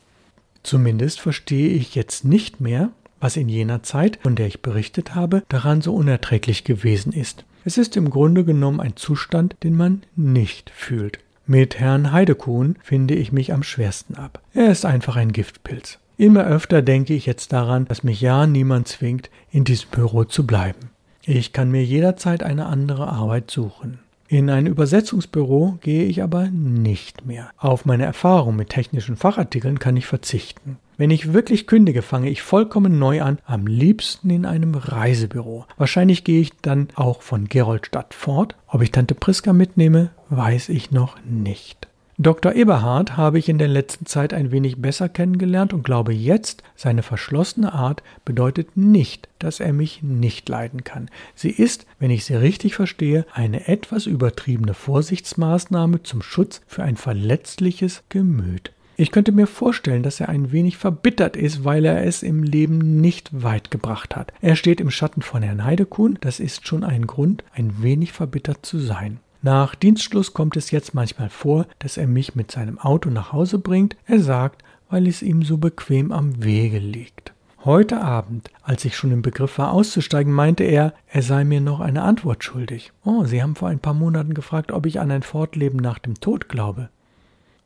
Zumindest 0.62 1.20
verstehe 1.20 1.70
ich 1.70 1.96
jetzt 1.96 2.24
nicht 2.24 2.60
mehr, 2.60 2.90
was 3.18 3.36
in 3.36 3.48
jener 3.48 3.82
Zeit, 3.82 4.20
von 4.22 4.36
der 4.36 4.46
ich 4.46 4.62
berichtet 4.62 5.16
habe, 5.16 5.42
daran 5.48 5.82
so 5.82 5.92
unerträglich 5.96 6.62
gewesen 6.62 7.12
ist. 7.12 7.44
Es 7.64 7.78
ist 7.78 7.96
im 7.96 8.10
Grunde 8.10 8.44
genommen 8.44 8.80
ein 8.80 8.96
Zustand, 8.96 9.56
den 9.62 9.76
man 9.76 10.02
nicht 10.16 10.70
fühlt. 10.70 11.20
Mit 11.46 11.78
Herrn 11.78 12.12
Heidekuhn 12.12 12.76
finde 12.82 13.14
ich 13.14 13.30
mich 13.30 13.52
am 13.52 13.62
schwersten 13.62 14.16
ab. 14.16 14.40
Er 14.52 14.70
ist 14.70 14.84
einfach 14.84 15.16
ein 15.16 15.32
Giftpilz. 15.32 15.98
Immer 16.16 16.44
öfter 16.44 16.82
denke 16.82 17.14
ich 17.14 17.26
jetzt 17.26 17.52
daran, 17.52 17.86
dass 17.86 18.02
mich 18.02 18.20
ja 18.20 18.46
niemand 18.46 18.88
zwingt, 18.88 19.30
in 19.50 19.64
diesem 19.64 19.90
Büro 19.90 20.24
zu 20.24 20.46
bleiben. 20.46 20.90
Ich 21.24 21.52
kann 21.52 21.70
mir 21.70 21.84
jederzeit 21.84 22.42
eine 22.42 22.66
andere 22.66 23.08
Arbeit 23.08 23.50
suchen. 23.50 24.00
In 24.26 24.50
ein 24.50 24.66
Übersetzungsbüro 24.66 25.78
gehe 25.80 26.04
ich 26.04 26.22
aber 26.22 26.48
nicht 26.48 27.26
mehr. 27.26 27.50
Auf 27.58 27.84
meine 27.84 28.04
Erfahrung 28.04 28.56
mit 28.56 28.70
technischen 28.70 29.16
Fachartikeln 29.16 29.78
kann 29.78 29.96
ich 29.96 30.06
verzichten. 30.06 30.78
Wenn 31.02 31.10
ich 31.10 31.32
wirklich 31.32 31.66
kündige, 31.66 32.00
fange 32.00 32.30
ich 32.30 32.42
vollkommen 32.42 33.00
neu 33.00 33.22
an, 33.22 33.40
am 33.44 33.66
liebsten 33.66 34.30
in 34.30 34.46
einem 34.46 34.76
Reisebüro. 34.76 35.66
Wahrscheinlich 35.76 36.22
gehe 36.22 36.40
ich 36.40 36.52
dann 36.62 36.86
auch 36.94 37.22
von 37.22 37.48
Geroldstadt 37.48 38.14
fort. 38.14 38.54
Ob 38.68 38.82
ich 38.82 38.92
Tante 38.92 39.16
Priska 39.16 39.52
mitnehme, 39.52 40.10
weiß 40.30 40.68
ich 40.68 40.92
noch 40.92 41.16
nicht. 41.24 41.88
Dr. 42.18 42.54
Eberhard 42.54 43.16
habe 43.16 43.40
ich 43.40 43.48
in 43.48 43.58
der 43.58 43.66
letzten 43.66 44.06
Zeit 44.06 44.32
ein 44.32 44.52
wenig 44.52 44.80
besser 44.80 45.08
kennengelernt 45.08 45.72
und 45.72 45.82
glaube 45.82 46.12
jetzt, 46.12 46.62
seine 46.76 47.02
verschlossene 47.02 47.72
Art 47.72 48.04
bedeutet 48.24 48.76
nicht, 48.76 49.28
dass 49.40 49.58
er 49.58 49.72
mich 49.72 50.04
nicht 50.04 50.48
leiden 50.48 50.84
kann. 50.84 51.10
Sie 51.34 51.50
ist, 51.50 51.84
wenn 51.98 52.12
ich 52.12 52.24
sie 52.24 52.36
richtig 52.36 52.76
verstehe, 52.76 53.26
eine 53.32 53.66
etwas 53.66 54.06
übertriebene 54.06 54.74
Vorsichtsmaßnahme 54.74 56.04
zum 56.04 56.22
Schutz 56.22 56.60
für 56.68 56.84
ein 56.84 56.96
verletzliches 56.96 58.04
Gemüt. 58.08 58.70
Ich 59.02 59.10
könnte 59.10 59.32
mir 59.32 59.48
vorstellen, 59.48 60.04
dass 60.04 60.20
er 60.20 60.28
ein 60.28 60.52
wenig 60.52 60.76
verbittert 60.76 61.36
ist, 61.36 61.64
weil 61.64 61.84
er 61.84 62.06
es 62.06 62.22
im 62.22 62.44
Leben 62.44 63.00
nicht 63.00 63.42
weit 63.42 63.72
gebracht 63.72 64.14
hat. 64.14 64.32
Er 64.40 64.54
steht 64.54 64.80
im 64.80 64.92
Schatten 64.92 65.22
von 65.22 65.42
Herrn 65.42 65.64
Heidekuhn, 65.64 66.18
das 66.20 66.38
ist 66.38 66.68
schon 66.68 66.84
ein 66.84 67.08
Grund, 67.08 67.42
ein 67.52 67.82
wenig 67.82 68.12
verbittert 68.12 68.64
zu 68.64 68.78
sein. 68.78 69.18
Nach 69.42 69.74
Dienstschluss 69.74 70.34
kommt 70.34 70.56
es 70.56 70.70
jetzt 70.70 70.94
manchmal 70.94 71.30
vor, 71.30 71.66
dass 71.80 71.96
er 71.96 72.06
mich 72.06 72.36
mit 72.36 72.52
seinem 72.52 72.78
Auto 72.78 73.10
nach 73.10 73.32
Hause 73.32 73.58
bringt. 73.58 73.96
Er 74.06 74.20
sagt, 74.20 74.62
weil 74.88 75.08
es 75.08 75.20
ihm 75.20 75.42
so 75.42 75.58
bequem 75.58 76.12
am 76.12 76.44
Wege 76.44 76.78
liegt. 76.78 77.32
Heute 77.64 78.02
Abend, 78.02 78.52
als 78.62 78.84
ich 78.84 78.96
schon 78.96 79.10
im 79.10 79.22
Begriff 79.22 79.58
war 79.58 79.72
auszusteigen, 79.72 80.32
meinte 80.32 80.62
er, 80.62 80.94
er 81.08 81.22
sei 81.22 81.42
mir 81.42 81.60
noch 81.60 81.80
eine 81.80 82.02
Antwort 82.02 82.44
schuldig. 82.44 82.92
Oh, 83.04 83.24
Sie 83.24 83.42
haben 83.42 83.56
vor 83.56 83.68
ein 83.68 83.80
paar 83.80 83.94
Monaten 83.94 84.34
gefragt, 84.34 84.70
ob 84.70 84.86
ich 84.86 85.00
an 85.00 85.10
ein 85.10 85.24
Fortleben 85.24 85.80
nach 85.80 85.98
dem 85.98 86.14
Tod 86.20 86.48
glaube. 86.48 86.88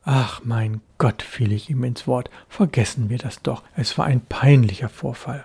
Ach 0.09 0.40
mein 0.45 0.83
Gott, 0.99 1.21
fiel 1.21 1.51
ich 1.51 1.69
ihm 1.69 1.83
ins 1.83 2.07
Wort, 2.07 2.31
vergessen 2.49 3.11
wir 3.11 3.19
das 3.19 3.42
doch, 3.42 3.64
es 3.75 3.99
war 3.99 4.05
ein 4.05 4.21
peinlicher 4.21 4.88
Vorfall. 4.88 5.45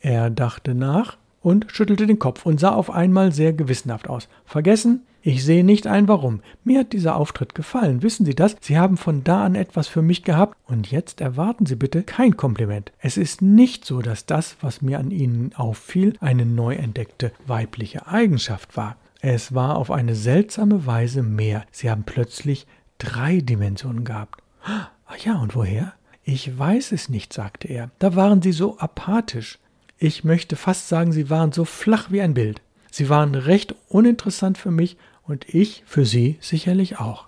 Er 0.00 0.28
dachte 0.28 0.74
nach 0.74 1.18
und 1.40 1.66
schüttelte 1.68 2.08
den 2.08 2.18
Kopf 2.18 2.44
und 2.44 2.58
sah 2.58 2.72
auf 2.72 2.90
einmal 2.90 3.30
sehr 3.30 3.52
gewissenhaft 3.52 4.08
aus. 4.10 4.28
Vergessen? 4.44 5.02
Ich 5.22 5.44
sehe 5.44 5.62
nicht 5.62 5.86
ein, 5.86 6.08
warum. 6.08 6.40
Mir 6.64 6.80
hat 6.80 6.92
dieser 6.92 7.14
Auftritt 7.14 7.54
gefallen. 7.54 8.02
Wissen 8.02 8.26
Sie 8.26 8.34
das? 8.34 8.56
Sie 8.60 8.76
haben 8.76 8.96
von 8.96 9.22
da 9.22 9.44
an 9.44 9.54
etwas 9.54 9.86
für 9.86 10.02
mich 10.02 10.24
gehabt 10.24 10.56
und 10.66 10.90
jetzt 10.90 11.20
erwarten 11.20 11.64
Sie 11.64 11.76
bitte 11.76 12.02
kein 12.02 12.36
Kompliment. 12.36 12.90
Es 12.98 13.16
ist 13.16 13.40
nicht 13.40 13.84
so, 13.84 14.02
dass 14.02 14.26
das, 14.26 14.56
was 14.62 14.82
mir 14.82 14.98
an 14.98 15.12
Ihnen 15.12 15.52
auffiel, 15.54 16.14
eine 16.18 16.44
neu 16.44 16.74
entdeckte 16.74 17.30
weibliche 17.46 18.08
Eigenschaft 18.08 18.76
war. 18.76 18.96
Es 19.20 19.54
war 19.54 19.76
auf 19.76 19.90
eine 19.90 20.14
seltsame 20.14 20.86
Weise 20.86 21.22
mehr. 21.22 21.66
Sie 21.70 21.90
haben 21.90 22.04
plötzlich 22.04 22.66
drei 23.00 23.40
Dimensionen 23.40 24.04
gehabt. 24.04 24.40
Ach 24.62 25.16
ja, 25.24 25.38
und 25.38 25.56
woher? 25.56 25.94
Ich 26.22 26.56
weiß 26.56 26.92
es 26.92 27.08
nicht, 27.08 27.32
sagte 27.32 27.66
er. 27.66 27.90
Da 27.98 28.14
waren 28.14 28.42
Sie 28.42 28.52
so 28.52 28.78
apathisch. 28.78 29.58
Ich 29.98 30.22
möchte 30.22 30.54
fast 30.54 30.88
sagen, 30.88 31.12
Sie 31.12 31.28
waren 31.28 31.50
so 31.50 31.64
flach 31.64 32.10
wie 32.10 32.20
ein 32.20 32.34
Bild. 32.34 32.62
Sie 32.90 33.08
waren 33.08 33.34
recht 33.34 33.74
uninteressant 33.88 34.58
für 34.58 34.70
mich 34.70 34.96
und 35.24 35.52
ich 35.52 35.82
für 35.86 36.04
Sie 36.04 36.38
sicherlich 36.40 36.98
auch. 36.98 37.26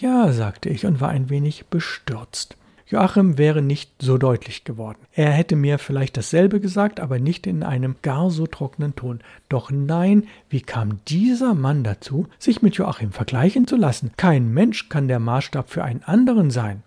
Ja, 0.00 0.32
sagte 0.32 0.68
ich 0.68 0.86
und 0.86 1.00
war 1.00 1.10
ein 1.10 1.30
wenig 1.30 1.66
bestürzt. 1.66 2.56
Joachim 2.92 3.38
wäre 3.38 3.62
nicht 3.62 3.90
so 4.02 4.18
deutlich 4.18 4.64
geworden. 4.64 4.98
Er 5.14 5.30
hätte 5.30 5.56
mir 5.56 5.78
vielleicht 5.78 6.18
dasselbe 6.18 6.60
gesagt, 6.60 7.00
aber 7.00 7.18
nicht 7.18 7.46
in 7.46 7.62
einem 7.62 7.96
gar 8.02 8.30
so 8.30 8.46
trockenen 8.46 8.94
Ton. 8.94 9.20
Doch 9.48 9.70
nein, 9.70 10.24
wie 10.50 10.60
kam 10.60 11.00
dieser 11.08 11.54
Mann 11.54 11.84
dazu, 11.84 12.26
sich 12.38 12.60
mit 12.60 12.74
Joachim 12.74 13.10
vergleichen 13.10 13.66
zu 13.66 13.76
lassen? 13.76 14.10
Kein 14.18 14.52
Mensch 14.52 14.90
kann 14.90 15.08
der 15.08 15.20
Maßstab 15.20 15.70
für 15.70 15.82
einen 15.84 16.02
anderen 16.02 16.50
sein. 16.50 16.82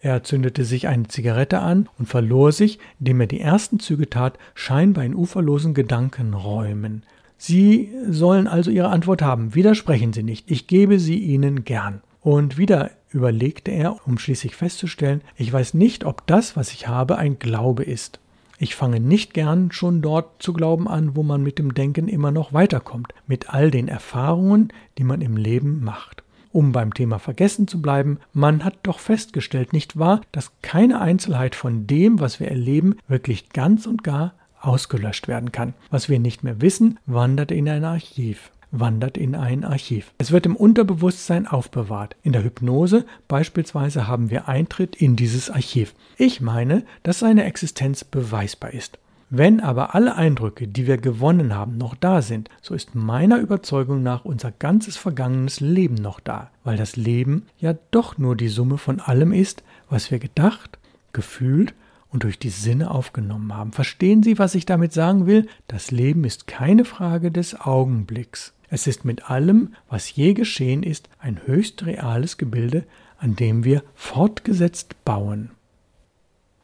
Er 0.00 0.22
zündete 0.24 0.64
sich 0.64 0.88
eine 0.88 1.08
Zigarette 1.08 1.58
an 1.58 1.86
und 1.98 2.06
verlor 2.06 2.50
sich, 2.52 2.78
indem 2.98 3.20
er 3.20 3.26
die 3.26 3.40
ersten 3.40 3.78
Züge 3.78 4.08
tat, 4.08 4.38
scheinbar 4.54 5.04
in 5.04 5.14
uferlosen 5.14 5.74
Gedankenräumen. 5.74 7.02
Sie 7.36 7.92
sollen 8.08 8.46
also 8.46 8.70
Ihre 8.70 8.88
Antwort 8.88 9.20
haben. 9.20 9.54
Widersprechen 9.54 10.14
Sie 10.14 10.22
nicht. 10.22 10.50
Ich 10.50 10.66
gebe 10.66 10.98
sie 10.98 11.18
Ihnen 11.18 11.64
gern. 11.64 12.00
Und 12.22 12.56
wieder 12.56 12.90
überlegte 13.10 13.72
er, 13.72 14.06
um 14.06 14.16
schließlich 14.16 14.54
festzustellen, 14.54 15.22
ich 15.36 15.52
weiß 15.52 15.74
nicht, 15.74 16.04
ob 16.04 16.26
das, 16.26 16.56
was 16.56 16.72
ich 16.72 16.88
habe, 16.88 17.18
ein 17.18 17.38
Glaube 17.38 17.82
ist. 17.82 18.20
Ich 18.58 18.76
fange 18.76 19.00
nicht 19.00 19.34
gern 19.34 19.72
schon 19.72 20.02
dort 20.02 20.40
zu 20.40 20.52
glauben 20.52 20.86
an, 20.86 21.16
wo 21.16 21.24
man 21.24 21.42
mit 21.42 21.58
dem 21.58 21.74
Denken 21.74 22.06
immer 22.06 22.30
noch 22.30 22.52
weiterkommt, 22.52 23.12
mit 23.26 23.52
all 23.52 23.72
den 23.72 23.88
Erfahrungen, 23.88 24.72
die 24.98 25.04
man 25.04 25.20
im 25.20 25.36
Leben 25.36 25.82
macht. 25.82 26.22
Um 26.52 26.70
beim 26.70 26.94
Thema 26.94 27.18
vergessen 27.18 27.66
zu 27.66 27.82
bleiben, 27.82 28.18
man 28.32 28.62
hat 28.62 28.76
doch 28.84 29.00
festgestellt, 29.00 29.72
nicht 29.72 29.98
wahr, 29.98 30.20
dass 30.30 30.52
keine 30.62 31.00
Einzelheit 31.00 31.56
von 31.56 31.88
dem, 31.88 32.20
was 32.20 32.38
wir 32.38 32.48
erleben, 32.48 32.98
wirklich 33.08 33.48
ganz 33.48 33.86
und 33.86 34.04
gar 34.04 34.34
ausgelöscht 34.60 35.26
werden 35.26 35.50
kann. 35.50 35.74
Was 35.90 36.08
wir 36.08 36.20
nicht 36.20 36.44
mehr 36.44 36.60
wissen, 36.60 37.00
wandert 37.04 37.50
in 37.50 37.68
ein 37.68 37.84
Archiv 37.84 38.52
wandert 38.72 39.16
in 39.16 39.36
ein 39.36 39.64
Archiv. 39.64 40.12
Es 40.18 40.32
wird 40.32 40.46
im 40.46 40.56
Unterbewusstsein 40.56 41.46
aufbewahrt. 41.46 42.16
In 42.22 42.32
der 42.32 42.42
Hypnose 42.42 43.04
beispielsweise 43.28 44.08
haben 44.08 44.30
wir 44.30 44.48
Eintritt 44.48 44.96
in 44.96 45.14
dieses 45.14 45.50
Archiv. 45.50 45.94
Ich 46.16 46.40
meine, 46.40 46.84
dass 47.04 47.20
seine 47.20 47.44
Existenz 47.44 48.02
beweisbar 48.02 48.72
ist. 48.72 48.98
Wenn 49.34 49.60
aber 49.60 49.94
alle 49.94 50.16
Eindrücke, 50.16 50.68
die 50.68 50.86
wir 50.86 50.98
gewonnen 50.98 51.54
haben, 51.54 51.78
noch 51.78 51.94
da 51.94 52.20
sind, 52.20 52.50
so 52.60 52.74
ist 52.74 52.94
meiner 52.94 53.38
Überzeugung 53.38 54.02
nach 54.02 54.26
unser 54.26 54.50
ganzes 54.50 54.98
vergangenes 54.98 55.60
Leben 55.60 55.94
noch 55.94 56.20
da, 56.20 56.50
weil 56.64 56.76
das 56.76 56.96
Leben 56.96 57.46
ja 57.58 57.74
doch 57.92 58.18
nur 58.18 58.36
die 58.36 58.48
Summe 58.48 58.76
von 58.76 59.00
allem 59.00 59.32
ist, 59.32 59.62
was 59.88 60.10
wir 60.10 60.18
gedacht, 60.18 60.78
gefühlt 61.14 61.72
und 62.10 62.24
durch 62.24 62.38
die 62.38 62.50
Sinne 62.50 62.90
aufgenommen 62.90 63.56
haben. 63.56 63.72
Verstehen 63.72 64.22
Sie, 64.22 64.38
was 64.38 64.54
ich 64.54 64.66
damit 64.66 64.92
sagen 64.92 65.26
will? 65.26 65.48
Das 65.66 65.90
Leben 65.90 66.24
ist 66.24 66.46
keine 66.46 66.84
Frage 66.84 67.30
des 67.30 67.58
Augenblicks. 67.58 68.52
Es 68.72 68.86
ist 68.86 69.04
mit 69.04 69.28
allem, 69.28 69.74
was 69.90 70.16
je 70.16 70.32
geschehen 70.32 70.82
ist, 70.82 71.10
ein 71.18 71.42
höchst 71.44 71.84
reales 71.84 72.38
Gebilde, 72.38 72.84
an 73.18 73.36
dem 73.36 73.64
wir 73.64 73.82
fortgesetzt 73.94 75.04
bauen. 75.04 75.50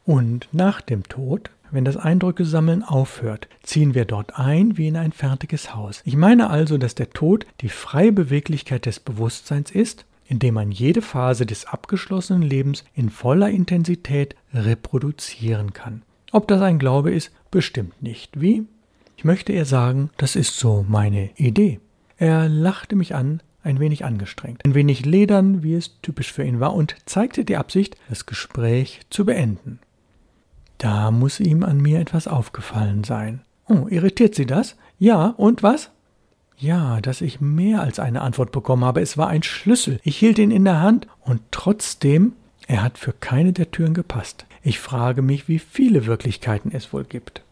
Und 0.06 0.48
nach 0.52 0.80
dem 0.80 1.02
Tod, 1.02 1.50
wenn 1.70 1.84
das 1.84 1.98
Eindrücke 1.98 2.46
sammeln 2.46 2.82
aufhört, 2.82 3.46
ziehen 3.62 3.92
wir 3.92 4.06
dort 4.06 4.38
ein 4.38 4.78
wie 4.78 4.88
in 4.88 4.96
ein 4.96 5.12
fertiges 5.12 5.74
Haus. 5.74 6.00
Ich 6.06 6.16
meine 6.16 6.48
also, 6.48 6.78
dass 6.78 6.94
der 6.94 7.10
Tod 7.10 7.44
die 7.60 7.68
freie 7.68 8.12
Beweglichkeit 8.12 8.86
des 8.86 9.00
Bewusstseins 9.00 9.70
ist 9.70 10.06
indem 10.30 10.54
man 10.54 10.70
jede 10.70 11.00
Phase 11.00 11.46
des 11.46 11.64
abgeschlossenen 11.64 12.42
Lebens 12.42 12.84
in 12.92 13.08
voller 13.08 13.48
Intensität 13.48 14.36
reproduzieren 14.52 15.72
kann. 15.72 16.02
Ob 16.32 16.46
das 16.48 16.60
ein 16.60 16.78
Glaube 16.78 17.12
ist, 17.12 17.32
bestimmt 17.50 18.02
nicht. 18.02 18.38
Wie? 18.38 18.66
Ich 19.16 19.24
möchte 19.24 19.54
eher 19.54 19.64
sagen, 19.64 20.10
das 20.18 20.36
ist 20.36 20.58
so 20.58 20.84
meine 20.86 21.30
Idee. 21.36 21.80
Er 22.18 22.48
lachte 22.48 22.96
mich 22.96 23.14
an, 23.14 23.42
ein 23.62 23.80
wenig 23.80 24.04
angestrengt, 24.04 24.64
ein 24.64 24.74
wenig 24.74 25.04
ledern, 25.06 25.62
wie 25.62 25.74
es 25.74 26.00
typisch 26.02 26.32
für 26.32 26.44
ihn 26.44 26.60
war, 26.60 26.74
und 26.74 26.96
zeigte 27.06 27.44
die 27.44 27.56
Absicht, 27.56 27.96
das 28.08 28.26
Gespräch 28.26 29.00
zu 29.10 29.24
beenden. 29.24 29.78
Da 30.78 31.10
muss 31.10 31.40
ihm 31.40 31.62
an 31.62 31.78
mir 31.78 32.00
etwas 32.00 32.28
aufgefallen 32.28 33.04
sein. 33.04 33.40
Oh, 33.68 33.86
irritiert 33.88 34.34
Sie 34.34 34.46
das? 34.46 34.76
Ja, 34.98 35.28
und 35.36 35.62
was? 35.62 35.90
Ja, 36.56 37.00
dass 37.00 37.20
ich 37.20 37.40
mehr 37.40 37.82
als 37.82 38.00
eine 38.00 38.22
Antwort 38.22 38.50
bekommen 38.50 38.84
habe. 38.84 39.00
Es 39.00 39.16
war 39.16 39.28
ein 39.28 39.42
Schlüssel. 39.44 40.00
Ich 40.02 40.16
hielt 40.16 40.38
ihn 40.38 40.50
in 40.50 40.64
der 40.64 40.80
Hand 40.80 41.06
und 41.20 41.40
trotzdem, 41.52 42.32
er 42.66 42.82
hat 42.82 42.98
für 42.98 43.12
keine 43.12 43.52
der 43.52 43.70
Türen 43.70 43.94
gepasst. 43.94 44.46
Ich 44.62 44.80
frage 44.80 45.22
mich, 45.22 45.46
wie 45.46 45.60
viele 45.60 46.06
Wirklichkeiten 46.06 46.72
es 46.72 46.92
wohl 46.92 47.04
gibt. 47.04 47.42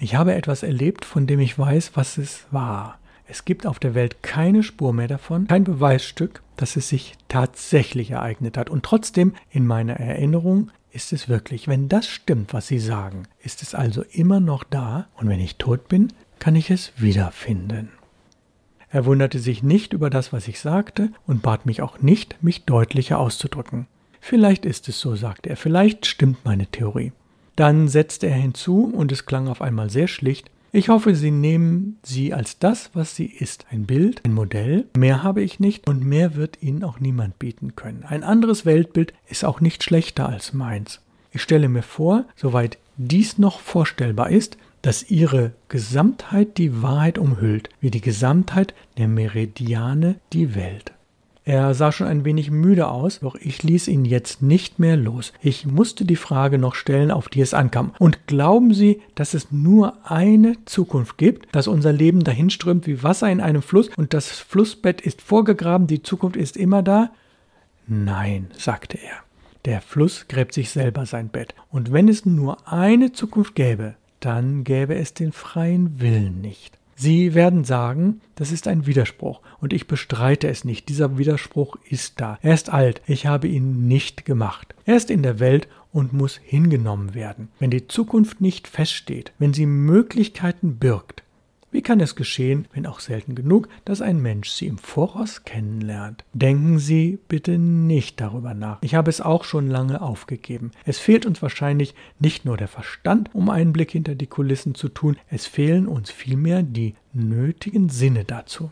Ich 0.00 0.16
habe 0.16 0.34
etwas 0.34 0.62
erlebt, 0.64 1.04
von 1.04 1.26
dem 1.26 1.38
ich 1.38 1.56
weiß, 1.56 1.92
was 1.94 2.18
es 2.18 2.46
war. 2.50 2.98
Es 3.26 3.44
gibt 3.44 3.66
auf 3.66 3.78
der 3.78 3.94
Welt 3.94 4.22
keine 4.22 4.62
Spur 4.62 4.92
mehr 4.92 5.08
davon, 5.08 5.46
kein 5.48 5.64
Beweisstück, 5.64 6.42
dass 6.56 6.76
es 6.76 6.88
sich 6.88 7.14
tatsächlich 7.28 8.10
ereignet 8.10 8.56
hat. 8.58 8.70
Und 8.70 8.84
trotzdem, 8.84 9.34
in 9.50 9.66
meiner 9.66 9.94
Erinnerung 9.94 10.70
ist 10.92 11.12
es 11.12 11.28
wirklich. 11.28 11.66
Wenn 11.66 11.88
das 11.88 12.06
stimmt, 12.06 12.52
was 12.52 12.68
Sie 12.68 12.78
sagen, 12.78 13.24
ist 13.42 13.62
es 13.62 13.74
also 13.74 14.04
immer 14.12 14.40
noch 14.40 14.62
da. 14.62 15.08
Und 15.16 15.28
wenn 15.28 15.40
ich 15.40 15.56
tot 15.56 15.88
bin, 15.88 16.12
kann 16.38 16.54
ich 16.54 16.70
es 16.70 16.92
wiederfinden. 16.96 17.90
Er 18.90 19.06
wunderte 19.06 19.40
sich 19.40 19.62
nicht 19.64 19.92
über 19.92 20.08
das, 20.08 20.32
was 20.32 20.46
ich 20.46 20.60
sagte, 20.60 21.10
und 21.26 21.42
bat 21.42 21.66
mich 21.66 21.82
auch 21.82 22.00
nicht, 22.00 22.40
mich 22.44 22.64
deutlicher 22.64 23.18
auszudrücken. 23.18 23.88
Vielleicht 24.20 24.64
ist 24.64 24.88
es 24.88 25.00
so, 25.00 25.16
sagte 25.16 25.50
er, 25.50 25.56
vielleicht 25.56 26.06
stimmt 26.06 26.44
meine 26.44 26.66
Theorie. 26.66 27.12
Dann 27.56 27.88
setzte 27.88 28.28
er 28.28 28.36
hinzu, 28.36 28.84
und 28.84 29.10
es 29.10 29.26
klang 29.26 29.48
auf 29.48 29.62
einmal 29.62 29.90
sehr 29.90 30.06
schlicht, 30.06 30.48
ich 30.74 30.88
hoffe, 30.88 31.14
Sie 31.14 31.30
nehmen 31.30 31.98
sie 32.02 32.34
als 32.34 32.58
das, 32.58 32.90
was 32.94 33.14
sie 33.14 33.26
ist. 33.26 33.66
Ein 33.70 33.86
Bild, 33.86 34.24
ein 34.24 34.34
Modell. 34.34 34.86
Mehr 34.96 35.22
habe 35.22 35.40
ich 35.40 35.60
nicht 35.60 35.86
und 35.88 36.04
mehr 36.04 36.34
wird 36.34 36.62
Ihnen 36.62 36.82
auch 36.82 36.98
niemand 36.98 37.38
bieten 37.38 37.76
können. 37.76 38.02
Ein 38.02 38.24
anderes 38.24 38.66
Weltbild 38.66 39.14
ist 39.28 39.44
auch 39.44 39.60
nicht 39.60 39.84
schlechter 39.84 40.28
als 40.28 40.52
meins. 40.52 41.00
Ich 41.30 41.42
stelle 41.42 41.68
mir 41.68 41.82
vor, 41.82 42.24
soweit 42.34 42.78
dies 42.96 43.38
noch 43.38 43.60
vorstellbar 43.60 44.30
ist, 44.30 44.56
dass 44.82 45.10
ihre 45.10 45.52
Gesamtheit 45.68 46.58
die 46.58 46.82
Wahrheit 46.82 47.18
umhüllt, 47.18 47.70
wie 47.80 47.90
die 47.90 48.00
Gesamtheit 48.00 48.74
der 48.98 49.08
Meridiane 49.08 50.16
die 50.32 50.56
Welt. 50.56 50.92
Er 51.46 51.74
sah 51.74 51.92
schon 51.92 52.06
ein 52.06 52.24
wenig 52.24 52.50
müde 52.50 52.88
aus, 52.88 53.20
doch 53.20 53.34
ich 53.34 53.62
ließ 53.62 53.88
ihn 53.88 54.06
jetzt 54.06 54.40
nicht 54.40 54.78
mehr 54.78 54.96
los. 54.96 55.34
Ich 55.42 55.66
musste 55.66 56.06
die 56.06 56.16
Frage 56.16 56.56
noch 56.56 56.74
stellen, 56.74 57.10
auf 57.10 57.28
die 57.28 57.42
es 57.42 57.52
ankam. 57.52 57.92
Und 57.98 58.26
glauben 58.26 58.72
Sie, 58.72 59.02
dass 59.14 59.34
es 59.34 59.52
nur 59.52 60.10
eine 60.10 60.56
Zukunft 60.64 61.18
gibt, 61.18 61.54
dass 61.54 61.68
unser 61.68 61.92
Leben 61.92 62.24
dahinströmt 62.24 62.86
wie 62.86 63.02
Wasser 63.02 63.30
in 63.30 63.42
einem 63.42 63.60
Fluss 63.60 63.90
und 63.96 64.14
das 64.14 64.30
Flussbett 64.30 65.02
ist 65.02 65.20
vorgegraben, 65.20 65.86
die 65.86 66.02
Zukunft 66.02 66.36
ist 66.36 66.56
immer 66.56 66.82
da? 66.82 67.10
Nein, 67.86 68.46
sagte 68.56 68.96
er. 68.96 69.16
Der 69.66 69.82
Fluss 69.82 70.26
gräbt 70.28 70.54
sich 70.54 70.70
selber 70.70 71.04
sein 71.04 71.28
Bett. 71.28 71.54
Und 71.70 71.92
wenn 71.92 72.08
es 72.08 72.24
nur 72.24 72.68
eine 72.70 73.12
Zukunft 73.12 73.54
gäbe, 73.54 73.96
dann 74.20 74.64
gäbe 74.64 74.94
es 74.94 75.12
den 75.12 75.32
freien 75.32 76.00
Willen 76.00 76.40
nicht. 76.40 76.78
Sie 76.96 77.34
werden 77.34 77.64
sagen, 77.64 78.20
das 78.36 78.52
ist 78.52 78.68
ein 78.68 78.86
Widerspruch 78.86 79.40
und 79.60 79.72
ich 79.72 79.86
bestreite 79.86 80.48
es 80.48 80.64
nicht. 80.64 80.88
Dieser 80.88 81.18
Widerspruch 81.18 81.76
ist 81.88 82.20
da. 82.20 82.38
Er 82.42 82.54
ist 82.54 82.70
alt. 82.70 83.02
Ich 83.06 83.26
habe 83.26 83.48
ihn 83.48 83.88
nicht 83.88 84.24
gemacht. 84.24 84.74
Er 84.84 84.96
ist 84.96 85.10
in 85.10 85.22
der 85.22 85.40
Welt 85.40 85.68
und 85.92 86.12
muss 86.12 86.40
hingenommen 86.42 87.14
werden. 87.14 87.48
Wenn 87.58 87.70
die 87.70 87.88
Zukunft 87.88 88.40
nicht 88.40 88.68
feststeht, 88.68 89.32
wenn 89.38 89.52
sie 89.52 89.66
Möglichkeiten 89.66 90.76
birgt, 90.76 91.23
wie 91.74 91.82
kann 91.82 91.98
es 91.98 92.14
geschehen, 92.14 92.68
wenn 92.72 92.86
auch 92.86 93.00
selten 93.00 93.34
genug, 93.34 93.68
dass 93.84 94.00
ein 94.00 94.22
Mensch 94.22 94.50
Sie 94.50 94.68
im 94.68 94.78
Voraus 94.78 95.42
kennenlernt? 95.42 96.24
Denken 96.32 96.78
Sie 96.78 97.18
bitte 97.26 97.58
nicht 97.58 98.20
darüber 98.20 98.54
nach. 98.54 98.78
Ich 98.80 98.94
habe 98.94 99.10
es 99.10 99.20
auch 99.20 99.42
schon 99.42 99.68
lange 99.68 100.00
aufgegeben. 100.00 100.70
Es 100.84 101.00
fehlt 101.00 101.26
uns 101.26 101.42
wahrscheinlich 101.42 101.96
nicht 102.20 102.44
nur 102.44 102.56
der 102.56 102.68
Verstand, 102.68 103.28
um 103.34 103.50
einen 103.50 103.72
Blick 103.72 103.90
hinter 103.90 104.14
die 104.14 104.28
Kulissen 104.28 104.76
zu 104.76 104.88
tun, 104.88 105.16
es 105.28 105.46
fehlen 105.46 105.88
uns 105.88 106.12
vielmehr 106.12 106.62
die 106.62 106.94
nötigen 107.12 107.88
Sinne 107.88 108.22
dazu. 108.22 108.70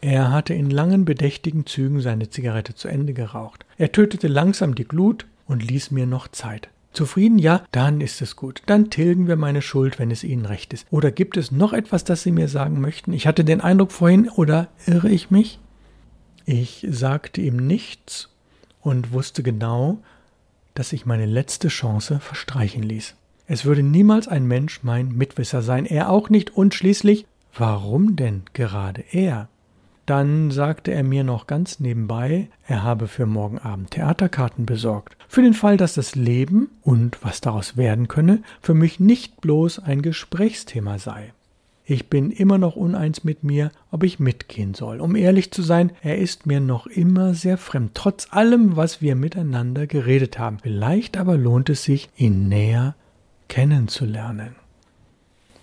Er 0.00 0.32
hatte 0.32 0.54
in 0.54 0.70
langen, 0.70 1.04
bedächtigen 1.04 1.66
Zügen 1.66 2.00
seine 2.00 2.30
Zigarette 2.30 2.74
zu 2.74 2.88
Ende 2.88 3.14
geraucht. 3.14 3.64
Er 3.78 3.92
tötete 3.92 4.26
langsam 4.26 4.74
die 4.74 4.88
Glut 4.88 5.28
und 5.46 5.62
ließ 5.62 5.92
mir 5.92 6.06
noch 6.06 6.26
Zeit. 6.26 6.68
Zufrieden? 6.94 7.38
Ja, 7.38 7.64
dann 7.72 8.00
ist 8.00 8.22
es 8.22 8.36
gut. 8.36 8.62
Dann 8.66 8.90
tilgen 8.90 9.26
wir 9.26 9.36
meine 9.36 9.62
Schuld, 9.62 9.98
wenn 9.98 10.10
es 10.10 10.24
Ihnen 10.24 10.46
recht 10.46 10.72
ist. 10.72 10.86
Oder 10.90 11.10
gibt 11.10 11.36
es 11.36 11.52
noch 11.52 11.72
etwas, 11.72 12.04
das 12.04 12.22
Sie 12.22 12.32
mir 12.32 12.48
sagen 12.48 12.80
möchten? 12.80 13.12
Ich 13.12 13.26
hatte 13.26 13.44
den 13.44 13.60
Eindruck 13.60 13.92
vorhin, 13.92 14.28
oder 14.28 14.68
irre 14.86 15.10
ich 15.10 15.30
mich? 15.30 15.58
Ich 16.46 16.86
sagte 16.90 17.40
ihm 17.40 17.56
nichts 17.56 18.28
und 18.80 19.12
wusste 19.12 19.42
genau, 19.42 19.98
dass 20.74 20.92
ich 20.92 21.06
meine 21.06 21.26
letzte 21.26 21.68
Chance 21.68 22.20
verstreichen 22.20 22.82
ließ. 22.82 23.14
Es 23.46 23.64
würde 23.64 23.82
niemals 23.82 24.28
ein 24.28 24.46
Mensch 24.46 24.82
mein 24.82 25.12
Mitwisser 25.12 25.62
sein, 25.62 25.86
er 25.86 26.10
auch 26.10 26.30
nicht, 26.30 26.56
und 26.56 26.74
schließlich, 26.74 27.26
warum 27.56 28.16
denn 28.16 28.42
gerade 28.52 29.04
er? 29.10 29.48
Dann 30.06 30.50
sagte 30.50 30.92
er 30.92 31.02
mir 31.02 31.24
noch 31.24 31.46
ganz 31.46 31.80
nebenbei, 31.80 32.48
er 32.66 32.82
habe 32.82 33.08
für 33.08 33.24
morgen 33.24 33.58
Abend 33.58 33.92
Theaterkarten 33.92 34.66
besorgt. 34.66 35.16
Für 35.28 35.42
den 35.42 35.54
Fall, 35.54 35.76
dass 35.76 35.94
das 35.94 36.14
Leben 36.14 36.68
und 36.82 37.24
was 37.24 37.40
daraus 37.40 37.76
werden 37.76 38.08
könne, 38.08 38.42
für 38.60 38.74
mich 38.74 39.00
nicht 39.00 39.40
bloß 39.40 39.78
ein 39.78 40.02
Gesprächsthema 40.02 40.98
sei. 40.98 41.32
Ich 41.86 42.08
bin 42.08 42.30
immer 42.30 42.56
noch 42.56 42.76
uneins 42.76 43.24
mit 43.24 43.44
mir, 43.44 43.70
ob 43.90 44.04
ich 44.04 44.18
mitgehen 44.18 44.72
soll. 44.72 45.00
Um 45.00 45.16
ehrlich 45.16 45.50
zu 45.50 45.62
sein, 45.62 45.92
er 46.02 46.16
ist 46.16 46.46
mir 46.46 46.60
noch 46.60 46.86
immer 46.86 47.34
sehr 47.34 47.58
fremd, 47.58 47.92
trotz 47.94 48.28
allem, 48.30 48.76
was 48.76 49.02
wir 49.02 49.14
miteinander 49.16 49.86
geredet 49.86 50.38
haben. 50.38 50.58
Vielleicht 50.62 51.18
aber 51.18 51.36
lohnt 51.36 51.68
es 51.68 51.82
sich, 51.82 52.08
ihn 52.16 52.48
näher 52.48 52.94
kennenzulernen. 53.48 54.56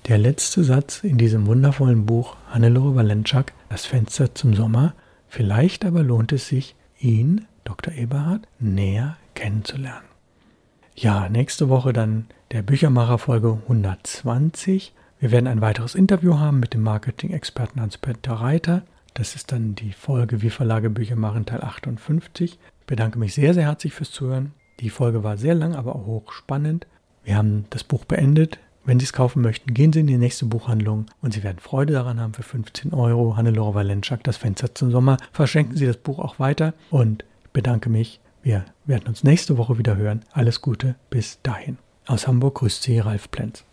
Der 0.07 0.17
letzte 0.17 0.63
Satz 0.63 1.03
in 1.03 1.19
diesem 1.19 1.45
wundervollen 1.45 2.07
Buch 2.07 2.35
Hannelore 2.49 2.95
Valenczak, 2.95 3.53
Das 3.69 3.85
Fenster 3.85 4.33
zum 4.33 4.55
Sommer. 4.55 4.95
Vielleicht 5.27 5.85
aber 5.85 6.01
lohnt 6.01 6.31
es 6.31 6.47
sich, 6.47 6.75
ihn, 6.99 7.45
Dr. 7.65 7.93
Eberhard, 7.93 8.47
näher 8.59 9.17
kennenzulernen. 9.35 10.07
Ja, 10.95 11.29
nächste 11.29 11.69
Woche 11.69 11.93
dann 11.93 12.25
der 12.51 12.63
Büchermacher 12.63 13.19
Folge 13.19 13.59
120. 13.63 14.93
Wir 15.19 15.31
werden 15.31 15.47
ein 15.47 15.61
weiteres 15.61 15.93
Interview 15.93 16.39
haben 16.39 16.59
mit 16.59 16.73
dem 16.73 16.81
Marketing-Experten 16.81 17.79
Hans-Peter 17.79 18.33
Reiter. 18.33 18.81
Das 19.13 19.35
ist 19.35 19.51
dann 19.51 19.75
die 19.75 19.93
Folge 19.93 20.41
Wie 20.41 20.49
Verlage 20.49 20.89
Bücher 20.89 21.15
machen 21.15 21.45
Teil 21.45 21.61
58. 21.61 22.57
Ich 22.79 22.87
bedanke 22.87 23.19
mich 23.19 23.35
sehr, 23.35 23.53
sehr 23.53 23.65
herzlich 23.65 23.93
fürs 23.93 24.11
Zuhören. 24.11 24.53
Die 24.79 24.89
Folge 24.89 25.23
war 25.23 25.37
sehr 25.37 25.53
lang, 25.53 25.75
aber 25.75 25.95
auch 25.95 26.07
hochspannend. 26.07 26.87
Wir 27.23 27.37
haben 27.37 27.65
das 27.69 27.83
Buch 27.83 28.03
beendet. 28.05 28.57
Wenn 28.83 28.99
Sie 28.99 29.05
es 29.05 29.13
kaufen 29.13 29.41
möchten, 29.41 29.73
gehen 29.73 29.93
Sie 29.93 29.99
in 29.99 30.07
die 30.07 30.17
nächste 30.17 30.45
Buchhandlung 30.45 31.05
und 31.21 31.33
Sie 31.33 31.43
werden 31.43 31.59
Freude 31.59 31.93
daran 31.93 32.19
haben 32.19 32.33
für 32.33 32.43
15 32.43 32.93
Euro. 32.93 33.37
Hannelore 33.37 33.75
Valenschak, 33.75 34.23
das 34.23 34.37
Fenster 34.37 34.73
zum 34.73 34.91
Sommer. 34.91 35.17
Verschenken 35.31 35.77
Sie 35.77 35.85
das 35.85 35.97
Buch 35.97 36.19
auch 36.19 36.39
weiter 36.39 36.73
und 36.89 37.23
bedanke 37.53 37.89
mich. 37.89 38.19
Wir 38.41 38.65
werden 38.85 39.07
uns 39.07 39.23
nächste 39.23 39.57
Woche 39.57 39.77
wieder 39.77 39.97
hören. 39.97 40.21
Alles 40.31 40.61
Gute, 40.61 40.95
bis 41.11 41.39
dahin. 41.43 41.77
Aus 42.07 42.27
Hamburg 42.27 42.55
grüßt 42.55 42.81
Sie 42.81 42.97
Ralf 42.97 43.29
Plenz. 43.29 43.63